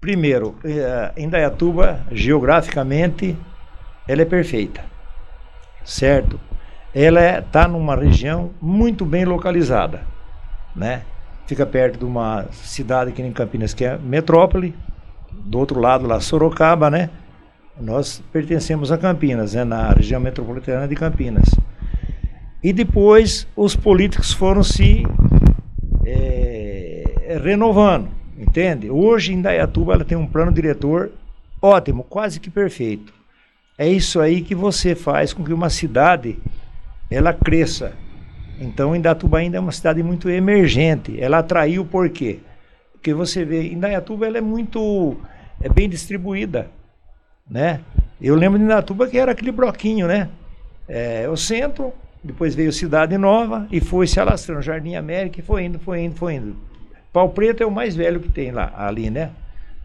Primeiro, 0.00 0.54
eh, 0.64 1.12
Indaiatuba, 1.18 2.00
geograficamente, 2.10 3.36
ela 4.08 4.22
é 4.22 4.24
perfeita, 4.24 4.82
certo? 5.84 6.40
Ela 6.94 7.38
está 7.38 7.64
é, 7.64 7.68
numa 7.68 7.94
região 7.94 8.50
muito 8.60 9.04
bem 9.04 9.24
localizada, 9.24 10.02
né? 10.74 11.02
Fica 11.46 11.66
perto 11.66 11.98
de 11.98 12.04
uma 12.04 12.46
cidade 12.52 13.12
que 13.12 13.22
em 13.22 13.32
Campinas, 13.32 13.74
que 13.74 13.84
é 13.84 13.98
metrópole, 13.98 14.74
do 15.32 15.58
outro 15.58 15.80
lado 15.80 16.06
lá, 16.06 16.20
Sorocaba, 16.20 16.90
né? 16.90 17.10
Nós 17.80 18.22
pertencemos 18.32 18.92
a 18.92 18.98
Campinas, 18.98 19.54
né? 19.54 19.64
na 19.64 19.90
região 19.90 20.20
metropolitana 20.20 20.86
de 20.86 20.94
Campinas. 20.94 21.48
E 22.62 22.72
depois 22.72 23.46
os 23.56 23.74
políticos 23.74 24.32
foram 24.32 24.62
se 24.62 25.04
é, 26.04 27.38
renovando 27.42 28.20
Entende? 28.40 28.90
Hoje 28.90 29.34
em 29.34 29.42
Dayatuba 29.42 29.92
ela 29.92 30.04
tem 30.04 30.16
um 30.16 30.26
plano 30.26 30.50
diretor 30.50 31.12
ótimo, 31.60 32.02
quase 32.02 32.40
que 32.40 32.48
perfeito. 32.48 33.12
É 33.76 33.86
isso 33.86 34.18
aí 34.18 34.40
que 34.40 34.54
você 34.54 34.94
faz 34.94 35.34
com 35.34 35.44
que 35.44 35.52
uma 35.52 35.68
cidade 35.68 36.38
ela 37.10 37.32
cresça. 37.32 37.92
Então 38.60 38.94
Indaiatuba 38.94 39.38
ainda 39.38 39.56
é 39.56 39.60
uma 39.60 39.72
cidade 39.72 40.02
muito 40.02 40.28
emergente. 40.28 41.20
Ela 41.20 41.38
atraiu 41.38 41.84
por 41.84 42.08
quê? 42.10 42.38
Porque 42.92 43.12
você 43.12 43.44
vê, 43.44 43.72
Indaiatuba 43.72 44.26
ela 44.26 44.38
é 44.38 44.42
muito 44.42 45.16
é 45.60 45.68
bem 45.68 45.88
distribuída, 45.88 46.70
né? 47.50 47.80
Eu 48.20 48.34
lembro 48.34 48.58
de 48.58 48.64
Indaiatuba 48.64 49.08
que 49.08 49.18
era 49.18 49.32
aquele 49.32 49.50
bloquinho, 49.50 50.06
né? 50.06 50.28
É, 50.86 51.28
o 51.28 51.36
centro, 51.36 51.92
depois 52.22 52.54
veio 52.54 52.72
Cidade 52.72 53.16
Nova 53.16 53.66
e 53.70 53.80
foi 53.80 54.06
se 54.06 54.20
alastrando 54.20 54.60
Jardim 54.60 54.94
América 54.94 55.40
e 55.40 55.42
foi 55.42 55.64
indo, 55.64 55.78
foi 55.78 56.00
indo, 56.00 56.16
foi 56.16 56.34
indo. 56.34 56.56
Pau 57.12 57.28
Preto 57.30 57.62
é 57.62 57.66
o 57.66 57.70
mais 57.70 57.96
velho 57.96 58.20
que 58.20 58.28
tem 58.28 58.52
lá, 58.52 58.72
ali, 58.76 59.10
né? 59.10 59.30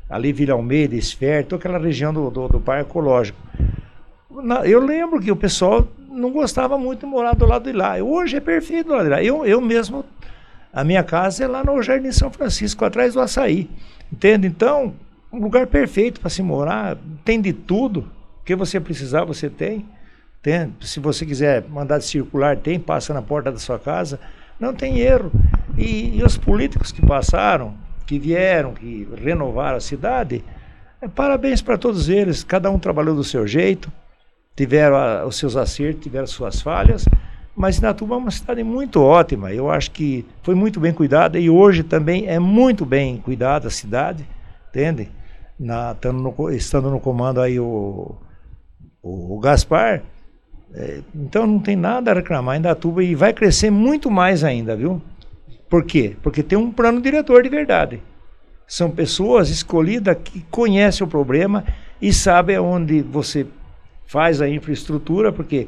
Ali 0.10 0.32
Vila 0.32 0.54
Almeida, 0.54 0.96
Esfera, 0.96 1.44
toda 1.44 1.60
aquela 1.60 1.80
região 1.80 2.14
do, 2.14 2.30
do, 2.30 2.48
do 2.48 2.60
Parque 2.60 2.90
Ecológico. 2.90 3.40
Na, 4.44 4.66
eu 4.66 4.80
lembro 4.80 5.20
que 5.20 5.32
o 5.32 5.36
pessoal 5.36 5.88
não 6.10 6.32
gostava 6.32 6.78
muito 6.78 7.02
de 7.02 7.06
morar 7.06 7.36
do 7.36 7.46
lado 7.46 7.72
de 7.72 7.78
lá. 7.78 7.96
Hoje 7.98 8.38
é 8.38 8.40
perfeito 8.40 8.88
do 8.88 8.94
lado 8.94 9.04
de 9.04 9.10
lá. 9.10 9.24
Eu, 9.24 9.46
eu 9.46 9.62
mesmo, 9.62 10.06
a 10.74 10.84
minha 10.84 11.04
casa 11.04 11.44
é 11.44 11.48
lá 11.48 11.64
no 11.64 11.82
Jardim 11.82 12.12
São 12.12 12.32
Francisco, 12.32 12.84
atrás 12.86 13.14
do 13.14 13.22
Açaí. 13.22 13.70
Entende? 14.12 14.48
Então, 14.48 14.94
um 15.32 15.40
lugar 15.40 15.68
perfeito 15.68 16.20
para 16.20 16.30
se 16.30 16.42
morar, 16.42 16.98
tem 17.24 17.42
de 17.42 17.54
tudo. 17.54 18.10
O 18.42 18.46
que 18.46 18.56
você 18.56 18.80
precisar, 18.80 19.26
você 19.26 19.50
tem. 19.50 19.86
tem. 20.42 20.74
Se 20.82 21.00
você 21.00 21.26
quiser 21.26 21.66
mandar 21.68 22.02
circular, 22.02 22.58
tem, 22.58 22.80
passa 22.80 23.14
na 23.14 23.22
porta 23.22 23.52
da 23.52 23.58
sua 23.58 23.80
casa. 23.80 24.20
Não 24.60 24.74
tem 24.74 25.00
erro. 25.00 25.32
E, 25.78 26.18
e 26.18 26.24
os 26.24 26.38
políticos 26.38 26.92
que 26.92 27.06
passaram, 27.06 27.74
que 28.06 28.18
vieram, 28.18 28.74
que 28.74 29.08
renovaram 29.22 29.78
a 29.78 29.82
cidade, 29.82 30.44
é, 31.02 31.08
parabéns 31.08 31.62
para 31.62 31.78
todos 31.78 32.08
eles. 32.08 32.44
Cada 32.44 32.70
um 32.70 32.80
trabalhou 32.80 33.16
do 33.16 33.24
seu 33.24 33.46
jeito, 33.46 33.92
tiveram 34.56 34.96
a, 34.96 35.26
os 35.26 35.38
seus 35.38 35.56
acertos, 35.56 36.04
tiveram 36.04 36.28
suas 36.28 36.62
falhas, 36.62 37.06
mas 37.56 37.78
Inatuba 37.78 38.16
é 38.16 38.18
uma 38.18 38.32
cidade 38.32 38.64
muito 38.64 39.02
ótima. 39.02 39.54
Eu 39.54 39.70
acho 39.70 39.92
que 39.92 40.26
foi 40.44 40.56
muito 40.56 40.80
bem 40.80 40.94
cuidada 40.94 41.40
e 41.40 41.50
hoje 41.50 41.84
também 41.84 42.28
é 42.28 42.40
muito 42.40 42.86
bem 42.86 43.18
cuidada 43.18 43.68
a 43.68 43.72
cidade, 43.72 44.28
entende? 44.70 45.10
Na, 45.58 45.94
estando, 45.94 46.22
no, 46.22 46.52
estando 46.52 46.90
no 46.90 47.00
comando 47.00 47.40
aí 47.40 47.60
o, 47.60 48.16
o, 49.02 49.36
o 49.36 49.40
Gaspar, 49.40 50.04
é, 50.74 51.02
então 51.16 51.48
não 51.48 51.60
tem 51.60 51.76
nada 51.76 52.12
a 52.12 52.14
reclamar 52.14 52.58
em 52.58 53.02
e 53.04 53.16
vai 53.16 53.32
crescer 53.32 53.72
muito 53.72 54.12
mais 54.12 54.44
ainda, 54.44 54.76
viu? 54.76 55.02
Por 55.70 55.84
quê? 55.86 56.16
Porque 56.22 56.44
tem 56.44 56.58
um 56.58 56.72
plano 56.72 57.02
diretor 57.02 57.42
de 57.42 57.50
verdade. 57.50 58.02
São 58.68 58.90
pessoas 58.90 59.50
escolhidas 59.50 60.18
que 60.22 60.42
conhecem 60.52 61.06
o 61.06 61.10
problema 61.10 61.64
e 62.02 62.12
sabem 62.12 62.60
onde 62.60 63.02
você 63.02 63.48
faz 64.06 64.42
a 64.42 64.50
infraestrutura, 64.50 65.32
porque 65.32 65.68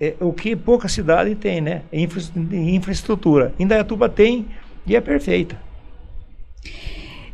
é, 0.00 0.14
o 0.20 0.32
que 0.32 0.54
pouca 0.54 0.88
cidade 0.88 1.34
tem, 1.34 1.60
né? 1.60 1.82
Infra, 1.92 2.22
infraestrutura. 2.52 3.52
Indaiatuba 3.58 4.08
tem 4.08 4.46
e 4.86 4.94
é 4.94 5.00
perfeita. 5.00 5.56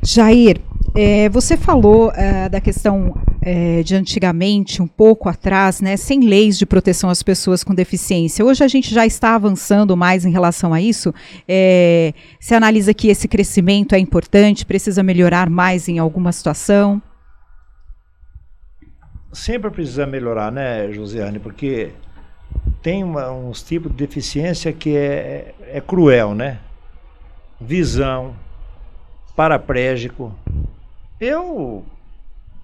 Jair, 0.02 0.60
é, 0.94 1.28
você 1.28 1.56
falou 1.56 2.12
é, 2.14 2.48
da 2.48 2.60
questão 2.60 3.14
é, 3.42 3.82
de 3.82 3.94
antigamente, 3.94 4.80
um 4.80 4.86
pouco 4.86 5.28
atrás, 5.28 5.80
né, 5.80 5.96
sem 5.96 6.20
leis 6.20 6.58
de 6.58 6.64
proteção 6.64 7.10
às 7.10 7.22
pessoas 7.22 7.64
com 7.64 7.74
deficiência. 7.74 8.44
Hoje 8.44 8.64
a 8.64 8.68
gente 8.68 8.94
já 8.94 9.04
está 9.04 9.34
avançando 9.34 9.96
mais 9.96 10.24
em 10.24 10.30
relação 10.30 10.72
a 10.72 10.80
isso. 10.80 11.12
É, 11.46 12.12
você 12.38 12.54
analisa 12.54 12.94
que 12.94 13.08
esse 13.08 13.28
crescimento 13.28 13.94
é 13.94 13.98
importante, 13.98 14.64
precisa 14.64 15.02
melhorar 15.02 15.50
mais 15.50 15.88
em 15.88 15.98
alguma 15.98 16.32
situação? 16.32 17.02
Sempre 19.32 19.70
precisa 19.70 20.06
melhorar, 20.06 20.50
né, 20.50 20.90
Josiane? 20.92 21.38
Porque 21.38 21.90
tem 22.82 23.04
uma, 23.04 23.30
uns 23.30 23.62
tipos 23.62 23.90
de 23.92 23.98
deficiência 23.98 24.72
que 24.72 24.96
é, 24.96 25.54
é 25.60 25.80
cruel, 25.80 26.34
né? 26.34 26.58
Visão, 27.60 28.34
paraplégico. 29.36 30.34
Eu 31.20 31.84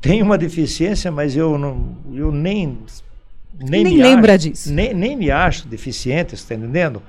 tenho 0.00 0.24
uma 0.24 0.38
deficiência, 0.38 1.10
mas 1.10 1.36
eu 1.36 1.58
não, 1.58 1.96
eu 2.12 2.30
nem 2.32 2.78
nem, 3.58 3.84
nem 3.84 4.02
lembra 4.02 4.34
acho, 4.34 4.48
disso. 4.48 4.72
Nem, 4.72 4.92
nem 4.92 5.16
me 5.16 5.30
acho 5.30 5.68
deficiente, 5.68 6.34
está 6.34 6.54
entendendo? 6.54 7.02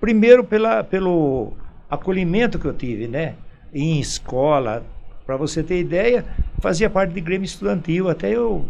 Primeiro 0.00 0.44
pela, 0.44 0.84
pelo 0.84 1.52
acolhimento 1.88 2.58
que 2.58 2.66
eu 2.66 2.72
tive, 2.72 3.08
né? 3.08 3.34
Em 3.72 4.00
escola, 4.00 4.84
para 5.26 5.36
você 5.36 5.62
ter 5.62 5.80
ideia, 5.80 6.24
fazia 6.60 6.88
parte 6.88 7.12
de 7.12 7.20
grêmio 7.20 7.44
estudantil, 7.44 8.08
até 8.08 8.30
eu 8.30 8.66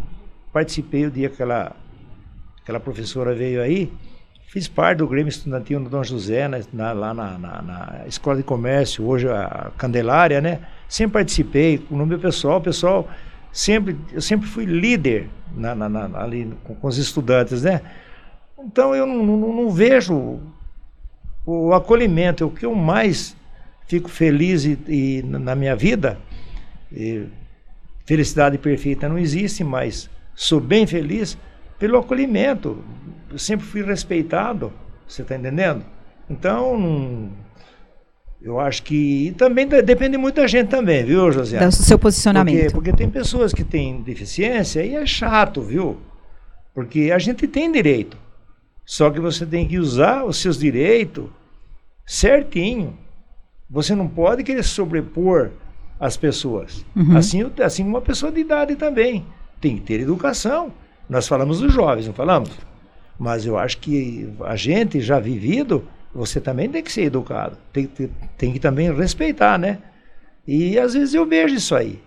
participei 0.51 1.05
o 1.05 1.11
dia 1.11 1.29
que 1.29 1.35
aquela, 1.35 1.75
aquela 2.61 2.79
professora 2.79 3.33
veio 3.33 3.61
aí, 3.61 3.91
fiz 4.51 4.67
parte 4.67 4.97
do 4.97 5.07
grêmio 5.07 5.29
estudantil 5.29 5.79
no 5.79 5.89
Dom 5.89 6.03
José, 6.03 6.47
né, 6.47 6.61
na, 6.73 6.91
lá 6.91 7.13
na, 7.13 7.37
na, 7.37 7.61
na, 7.61 8.03
Escola 8.05 8.37
de 8.37 8.43
Comércio, 8.43 9.05
hoje 9.05 9.29
a 9.29 9.71
Candelária, 9.77 10.41
né? 10.41 10.59
Sempre 10.89 11.13
participei, 11.13 11.85
no 11.89 12.05
meu 12.05 12.19
pessoal, 12.19 12.57
o 12.57 12.61
pessoal 12.61 13.09
sempre, 13.51 13.97
eu 14.11 14.21
sempre 14.21 14.47
fui 14.47 14.65
líder 14.65 15.29
na, 15.55 15.73
na, 15.73 16.19
ali 16.19 16.53
com, 16.65 16.75
com, 16.75 16.87
os 16.87 16.97
estudantes, 16.97 17.63
né? 17.63 17.81
Então 18.59 18.93
eu 18.93 19.05
não, 19.05 19.25
não, 19.25 19.53
não 19.53 19.71
vejo 19.71 20.13
o, 20.13 20.41
o, 21.45 21.73
acolhimento, 21.73 22.43
é 22.43 22.47
o 22.47 22.51
que 22.51 22.65
eu 22.65 22.75
mais 22.75 23.37
fico 23.87 24.09
feliz 24.09 24.65
e, 24.65 24.77
e 24.87 25.23
na 25.23 25.55
minha 25.55 25.77
vida, 25.77 26.17
e 26.91 27.25
felicidade 28.05 28.57
perfeita 28.57 29.07
não 29.07 29.17
existe, 29.17 29.63
mas 29.63 30.09
sou 30.35 30.59
bem 30.59 30.85
feliz 30.87 31.37
pelo 31.79 31.97
acolhimento. 31.97 32.83
Eu 33.31 33.37
sempre 33.37 33.65
fui 33.65 33.81
respeitado, 33.81 34.71
Você 35.07 35.21
está 35.21 35.35
entendendo? 35.35 35.83
Então, 36.29 37.29
eu 38.41 38.59
acho 38.59 38.83
que 38.83 39.35
também 39.37 39.67
depende 39.67 40.17
muito 40.17 40.35
da 40.35 40.47
gente 40.47 40.69
também, 40.69 41.03
viu, 41.03 41.31
José? 41.31 41.59
Do 41.59 41.71
seu 41.71 41.99
posicionamento. 41.99 42.55
Porque, 42.55 42.73
porque 42.73 42.93
tem 42.93 43.09
pessoas 43.09 43.53
que 43.53 43.63
têm 43.63 44.01
deficiência 44.01 44.83
e 44.83 44.95
é 44.95 45.05
chato, 45.05 45.61
viu? 45.61 45.97
Porque 46.73 47.11
a 47.13 47.19
gente 47.19 47.47
tem 47.47 47.71
direito. 47.71 48.17
Só 48.85 49.09
que 49.09 49.19
você 49.19 49.45
tem 49.45 49.67
que 49.67 49.77
usar 49.77 50.23
os 50.23 50.37
seus 50.37 50.57
direitos 50.57 51.25
certinho. 52.05 52.97
Você 53.69 53.95
não 53.95 54.07
pode 54.07 54.43
querer 54.43 54.63
sobrepor 54.63 55.51
as 55.99 56.17
pessoas. 56.17 56.83
Uhum. 56.95 57.15
Assim, 57.15 57.51
assim 57.63 57.83
uma 57.83 58.01
pessoa 58.01 58.31
de 58.31 58.41
idade 58.41 58.75
também. 58.75 59.25
Tem 59.61 59.77
que 59.77 59.83
ter 59.83 60.01
educação. 60.01 60.73
Nós 61.07 61.27
falamos 61.27 61.59
dos 61.59 61.71
jovens, 61.71 62.07
não 62.07 62.13
falamos? 62.13 62.49
Mas 63.17 63.45
eu 63.45 63.57
acho 63.57 63.77
que 63.77 64.27
a 64.41 64.55
gente 64.55 64.99
já 64.99 65.19
vivido, 65.19 65.87
você 66.13 66.41
também 66.41 66.67
tem 66.67 66.81
que 66.81 66.91
ser 66.91 67.03
educado. 67.03 67.57
Tem, 67.71 67.85
tem, 67.85 68.09
tem 68.37 68.51
que 68.51 68.59
também 68.59 68.91
respeitar, 68.91 69.59
né? 69.59 69.77
E 70.47 70.77
às 70.79 70.93
vezes 70.93 71.13
eu 71.13 71.25
vejo 71.25 71.55
isso 71.55 71.75
aí. 71.75 72.01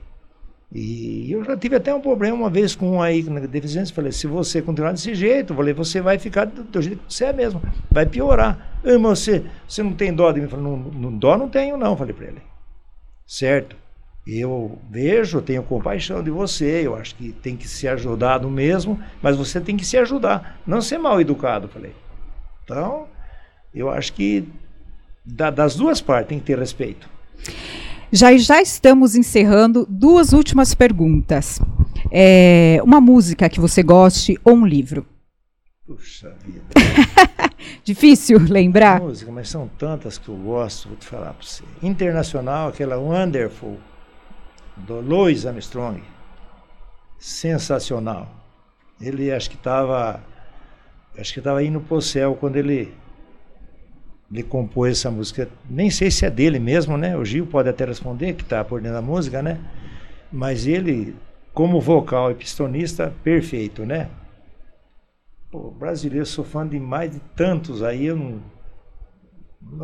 E 0.72 1.30
eu 1.30 1.44
já 1.44 1.56
tive 1.56 1.76
até 1.76 1.94
um 1.94 2.00
problema 2.00 2.36
uma 2.36 2.50
vez 2.50 2.74
com 2.74 2.96
um 2.96 3.02
aí 3.02 3.22
na 3.22 3.40
deficiência. 3.40 3.94
Falei, 3.94 4.10
se 4.10 4.26
você 4.26 4.60
continuar 4.60 4.90
desse 4.90 5.14
jeito, 5.14 5.54
falei, 5.54 5.72
você 5.72 6.00
vai 6.00 6.18
ficar 6.18 6.46
do, 6.46 6.64
do 6.64 6.82
jeito 6.82 7.06
que 7.06 7.14
você 7.14 7.26
é 7.26 7.32
mesmo. 7.32 7.62
Vai 7.88 8.06
piorar. 8.06 8.80
Mas 8.82 9.20
você, 9.20 9.44
você 9.68 9.84
não 9.84 9.92
tem 9.92 10.12
dó 10.12 10.32
de 10.32 10.40
mim? 10.40 10.48
Falei, 10.48 10.64
não, 10.64 10.76
não, 10.76 11.16
dó 11.16 11.38
não 11.38 11.48
tenho 11.48 11.76
não, 11.76 11.96
falei 11.96 12.12
para 12.12 12.26
ele. 12.26 12.42
Certo. 13.24 13.76
Eu 14.26 14.78
vejo, 14.90 15.42
tenho 15.42 15.62
compaixão 15.62 16.22
de 16.22 16.30
você, 16.30 16.86
eu 16.86 16.96
acho 16.96 17.14
que 17.14 17.32
tem 17.32 17.56
que 17.56 17.68
ser 17.68 17.88
ajudado 17.88 18.48
mesmo, 18.50 18.98
mas 19.20 19.36
você 19.36 19.60
tem 19.60 19.76
que 19.76 19.84
se 19.84 19.98
ajudar, 19.98 20.60
não 20.66 20.80
ser 20.80 20.96
mal 20.96 21.20
educado, 21.20 21.68
falei. 21.68 21.92
Então, 22.64 23.06
eu 23.74 23.90
acho 23.90 24.14
que 24.14 24.48
da, 25.24 25.50
das 25.50 25.76
duas 25.76 26.00
partes 26.00 26.28
tem 26.28 26.38
que 26.38 26.46
ter 26.46 26.58
respeito. 26.58 27.08
Já 28.10 28.34
já 28.36 28.62
estamos 28.62 29.14
encerrando 29.14 29.86
duas 29.88 30.32
últimas 30.32 30.74
perguntas. 30.74 31.60
É, 32.10 32.78
uma 32.82 33.00
música 33.00 33.48
que 33.48 33.60
você 33.60 33.82
goste 33.82 34.38
ou 34.44 34.54
um 34.54 34.64
livro? 34.64 35.04
Puxa 35.86 36.34
vida. 36.44 36.62
Difícil 37.84 38.38
lembrar? 38.48 39.00
Música, 39.00 39.30
mas 39.30 39.50
são 39.50 39.68
tantas 39.78 40.16
que 40.16 40.28
eu 40.28 40.36
gosto, 40.36 40.88
vou 40.88 40.96
te 40.96 41.06
falar 41.06 41.34
para 41.34 41.46
você. 41.46 41.62
Internacional, 41.82 42.68
aquela 42.68 42.96
Wonderful, 42.96 43.78
do 44.76 45.00
Louis 45.00 45.46
Armstrong. 45.46 46.02
Sensacional. 47.18 48.28
Ele 49.00 49.32
acho 49.32 49.50
que 49.50 49.56
estava 49.56 50.22
acho 51.18 51.32
que 51.32 51.40
estava 51.40 51.62
indo 51.62 51.80
pro 51.80 52.00
céu 52.00 52.34
quando 52.34 52.56
ele 52.56 52.92
ele 54.30 54.42
compôs 54.42 54.98
essa 54.98 55.10
música. 55.10 55.48
Nem 55.68 55.90
sei 55.90 56.10
se 56.10 56.26
é 56.26 56.30
dele 56.30 56.58
mesmo, 56.58 56.96
né? 56.96 57.16
O 57.16 57.24
Gil 57.24 57.46
pode 57.46 57.68
até 57.68 57.84
responder, 57.84 58.34
que 58.34 58.42
está 58.42 58.64
por 58.64 58.80
dentro 58.80 58.96
da 58.96 59.02
música, 59.02 59.40
né? 59.42 59.60
Mas 60.32 60.66
ele, 60.66 61.14
como 61.52 61.80
vocal 61.80 62.32
e 62.32 62.34
pistonista, 62.34 63.14
perfeito, 63.22 63.86
né? 63.86 64.10
Pô, 65.52 65.70
brasileiro, 65.70 66.26
sou 66.26 66.44
fã 66.44 66.66
de 66.66 66.80
mais 66.80 67.12
de 67.12 67.20
tantos 67.36 67.82
aí. 67.82 68.06
Eu 68.06 68.16
não... 68.16 68.42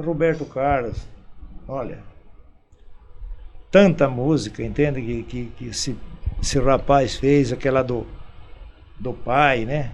Roberto 0.03 0.44
Carlos, 0.44 1.07
olha, 1.68 2.03
tanta 3.70 4.09
música, 4.09 4.62
entende? 4.62 5.00
Que, 5.00 5.22
que, 5.22 5.44
que 5.56 5.68
esse, 5.68 5.96
esse 6.42 6.59
rapaz 6.59 7.16
fez, 7.16 7.52
aquela 7.52 7.83
do, 7.83 8.06
do 8.98 9.12
pai, 9.12 9.64
né? 9.64 9.92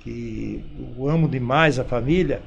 Que 0.00 0.64
eu 0.96 1.08
amo 1.08 1.28
demais 1.28 1.78
a 1.78 1.84
família. 1.84 2.42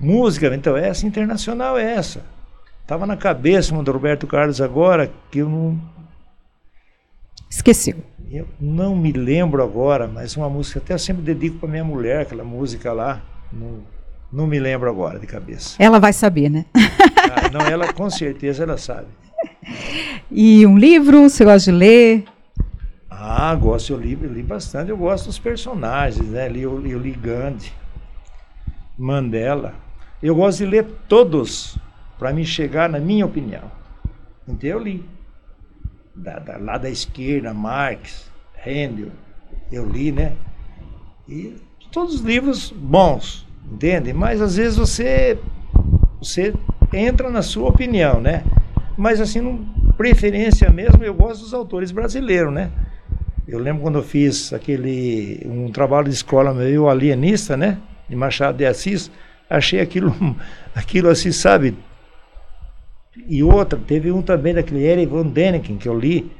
Música, 0.00 0.54
então, 0.54 0.76
essa 0.76 1.06
internacional 1.06 1.78
é 1.78 1.94
essa. 1.94 2.24
Tava 2.86 3.06
na 3.06 3.16
cabeça 3.16 3.74
uma 3.74 3.82
do 3.82 3.92
Roberto 3.92 4.26
Carlos 4.26 4.60
agora, 4.60 5.10
que 5.30 5.40
eu 5.40 5.48
não. 5.48 5.80
Esqueceu. 7.50 7.96
Eu 8.30 8.46
não 8.60 8.94
me 8.94 9.10
lembro 9.10 9.62
agora, 9.62 10.06
mas 10.06 10.36
uma 10.36 10.48
música, 10.48 10.78
até 10.78 10.94
eu 10.94 10.98
sempre 10.98 11.22
dedico 11.22 11.58
para 11.58 11.68
minha 11.68 11.84
mulher, 11.84 12.20
aquela 12.20 12.44
música 12.44 12.92
lá. 12.92 13.22
Não, 13.52 13.82
não 14.32 14.46
me 14.46 14.58
lembro 14.58 14.88
agora 14.88 15.18
de 15.18 15.26
cabeça. 15.26 15.76
Ela 15.78 15.98
vai 15.98 16.12
saber, 16.12 16.50
né? 16.50 16.66
Ah, 17.30 17.48
não, 17.52 17.60
ela 17.60 17.92
com 17.92 18.08
certeza 18.10 18.62
ela 18.62 18.76
sabe. 18.76 19.08
E 20.30 20.66
um 20.66 20.78
livro, 20.78 21.28
você 21.28 21.44
gosta 21.44 21.70
de 21.70 21.76
ler? 21.76 22.24
Ah, 23.10 23.54
gosto, 23.54 23.92
eu 23.92 23.98
li, 23.98 24.18
eu 24.20 24.32
li 24.32 24.42
bastante, 24.42 24.90
eu 24.90 24.96
gosto 24.96 25.26
dos 25.26 25.38
personagens, 25.38 26.28
né? 26.28 26.48
Eu, 26.54 26.86
eu 26.86 26.98
li 26.98 27.12
Gandhi. 27.12 27.72
Mandela. 28.96 29.74
Eu 30.22 30.34
gosto 30.34 30.58
de 30.58 30.66
ler 30.66 30.84
todos 31.08 31.78
para 32.18 32.32
me 32.32 32.44
chegar 32.44 32.88
na 32.88 32.98
minha 32.98 33.24
opinião. 33.24 33.70
Então 34.46 34.68
eu 34.68 34.78
li. 34.78 35.04
Da, 36.14 36.38
da, 36.40 36.56
lá 36.56 36.78
da 36.78 36.90
esquerda, 36.90 37.54
Marx, 37.54 38.28
Handel, 38.66 39.12
eu 39.70 39.88
li, 39.88 40.10
né? 40.10 40.36
E 41.28 41.56
todos 41.92 42.16
os 42.16 42.20
livros 42.22 42.72
bons, 42.72 43.46
entende? 43.70 44.12
Mas 44.12 44.40
às 44.40 44.56
vezes 44.56 44.76
você, 44.76 45.38
você 46.18 46.52
entra 46.92 47.30
na 47.30 47.42
sua 47.42 47.68
opinião, 47.68 48.20
né? 48.20 48.44
Mas 48.96 49.20
assim, 49.20 49.40
não, 49.40 49.58
preferência 49.96 50.70
mesmo, 50.70 51.04
eu 51.04 51.14
gosto 51.14 51.42
dos 51.42 51.54
autores 51.54 51.90
brasileiros, 51.90 52.52
né? 52.52 52.70
Eu 53.46 53.58
lembro 53.58 53.82
quando 53.82 53.98
eu 53.98 54.02
fiz 54.02 54.52
aquele 54.52 55.42
um 55.46 55.70
trabalho 55.70 56.08
de 56.08 56.14
escola 56.14 56.52
meu 56.52 56.88
alienista, 56.88 57.56
né? 57.56 57.78
de 58.08 58.16
Machado 58.16 58.56
de 58.56 58.64
Assis, 58.64 59.10
achei 59.48 59.80
aquilo, 59.80 60.14
aquilo 60.74 61.08
assim, 61.08 61.30
sabe? 61.30 61.76
E 63.26 63.42
outra, 63.42 63.78
teve 63.78 64.10
um 64.10 64.22
também 64.22 64.54
daquele 64.54 64.84
Eric 64.84 65.06
Van 65.12 65.26
Däniken 65.26 65.76
que 65.76 65.88
eu 65.88 65.98
li, 65.98 66.30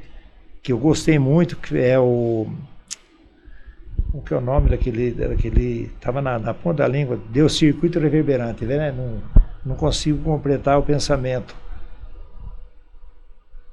que 0.63 0.71
eu 0.71 0.77
gostei 0.77 1.19
muito, 1.19 1.55
que 1.57 1.77
é 1.77 1.99
o. 1.99 2.47
O 4.11 4.21
que 4.21 4.33
é 4.33 4.37
o 4.37 4.41
nome 4.41 4.69
daquele. 4.69 5.11
daquele 5.11 5.91
Estava 5.95 6.21
na, 6.21 6.39
na 6.39 6.53
ponta 6.53 6.83
da 6.83 6.87
língua, 6.87 7.19
deu 7.29 7.47
circuito 7.47 7.99
reverberante, 7.99 8.65
né? 8.65 8.93
Não 9.65 9.75
consigo 9.75 10.23
completar 10.23 10.79
o 10.79 10.83
pensamento. 10.83 11.55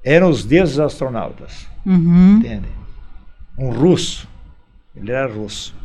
Eram 0.03 0.29
os 0.29 0.43
deuses 0.43 0.79
astronautas. 0.79 1.67
Uhum. 1.85 2.37
Entende? 2.37 2.67
Um 3.57 3.69
russo. 3.69 4.27
Ele 4.95 5.11
era 5.11 5.31
russo. 5.31 5.75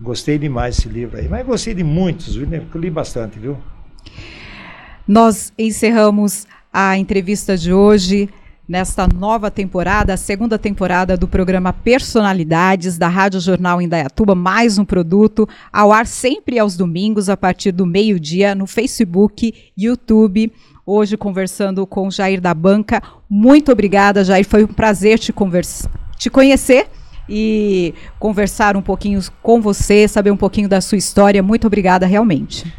Gostei 0.00 0.38
demais 0.38 0.76
desse 0.76 0.88
livro 0.88 1.18
aí. 1.18 1.28
Mas 1.28 1.46
gostei 1.46 1.74
de 1.74 1.82
muitos, 1.82 2.36
viu? 2.36 2.48
Eu 2.52 2.80
li 2.80 2.90
bastante, 2.90 3.38
viu? 3.38 3.56
Nós 5.06 5.52
encerramos 5.58 6.46
a 6.72 6.98
entrevista 6.98 7.56
de 7.56 7.72
hoje 7.72 8.28
nesta 8.68 9.06
nova 9.06 9.50
temporada, 9.50 10.14
a 10.14 10.16
segunda 10.16 10.58
temporada 10.58 11.16
do 11.16 11.28
programa 11.28 11.72
Personalidades 11.72 12.98
da 12.98 13.08
Rádio 13.08 13.40
Jornal 13.40 13.80
Indaiatuba, 13.80 14.34
mais 14.34 14.76
um 14.76 14.84
produto 14.84 15.48
ao 15.72 15.92
ar 15.92 16.06
sempre 16.06 16.58
aos 16.58 16.76
domingos 16.76 17.28
a 17.28 17.36
partir 17.36 17.70
do 17.70 17.86
meio-dia 17.86 18.54
no 18.54 18.66
Facebook, 18.66 19.54
YouTube. 19.76 20.52
Hoje 20.84 21.16
conversando 21.16 21.86
com 21.86 22.10
Jair 22.10 22.40
da 22.40 22.52
Banca. 22.52 23.02
Muito 23.30 23.70
obrigada, 23.70 24.24
Jair. 24.24 24.46
Foi 24.46 24.64
um 24.64 24.68
prazer 24.68 25.18
te, 25.18 25.32
conversa 25.32 25.88
te 26.16 26.28
conhecer 26.28 26.88
e 27.28 27.94
conversar 28.18 28.76
um 28.76 28.82
pouquinho 28.82 29.20
com 29.42 29.60
você, 29.60 30.08
saber 30.08 30.30
um 30.30 30.36
pouquinho 30.36 30.68
da 30.68 30.80
sua 30.80 30.98
história. 30.98 31.42
Muito 31.42 31.66
obrigada, 31.66 32.06
realmente. 32.06 32.72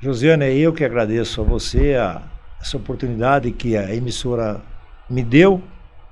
Josiane, 0.00 0.58
eu 0.58 0.72
que 0.72 0.84
agradeço 0.84 1.42
a 1.42 1.44
você 1.44 1.94
a, 1.94 2.22
essa 2.60 2.78
oportunidade 2.78 3.50
que 3.52 3.76
a 3.76 3.94
emissora 3.94 4.62
me 5.10 5.24
deu, 5.24 5.60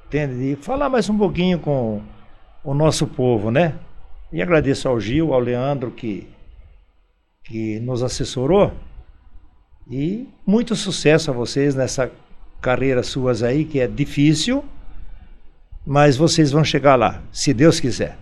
entende? 0.07 0.57
de 0.57 0.63
falar 0.63 0.89
mais 0.89 1.09
um 1.09 1.17
pouquinho 1.17 1.61
com 1.61 2.03
o 2.65 2.75
nosso 2.75 3.07
povo, 3.07 3.51
né? 3.51 3.75
E 4.33 4.43
agradeço 4.43 4.89
ao 4.89 5.01
Gil, 5.01 5.33
ao 5.33 5.39
Leandro 5.39 5.93
que, 5.93 6.29
que 7.45 7.79
nos 7.81 8.03
assessorou. 8.03 8.73
E 9.89 10.29
muito 10.45 10.75
sucesso 10.75 11.31
a 11.31 11.35
vocês 11.35 11.75
nessa 11.75 12.11
carreira 12.61 13.03
suas 13.03 13.43
aí, 13.43 13.65
que 13.65 13.81
é 13.81 13.87
difícil, 13.87 14.65
mas 15.87 16.17
vocês 16.17 16.51
vão 16.51 16.65
chegar 16.65 16.97
lá, 16.97 17.23
se 17.33 17.55
Deus 17.55 17.81
quiser. 17.81 18.19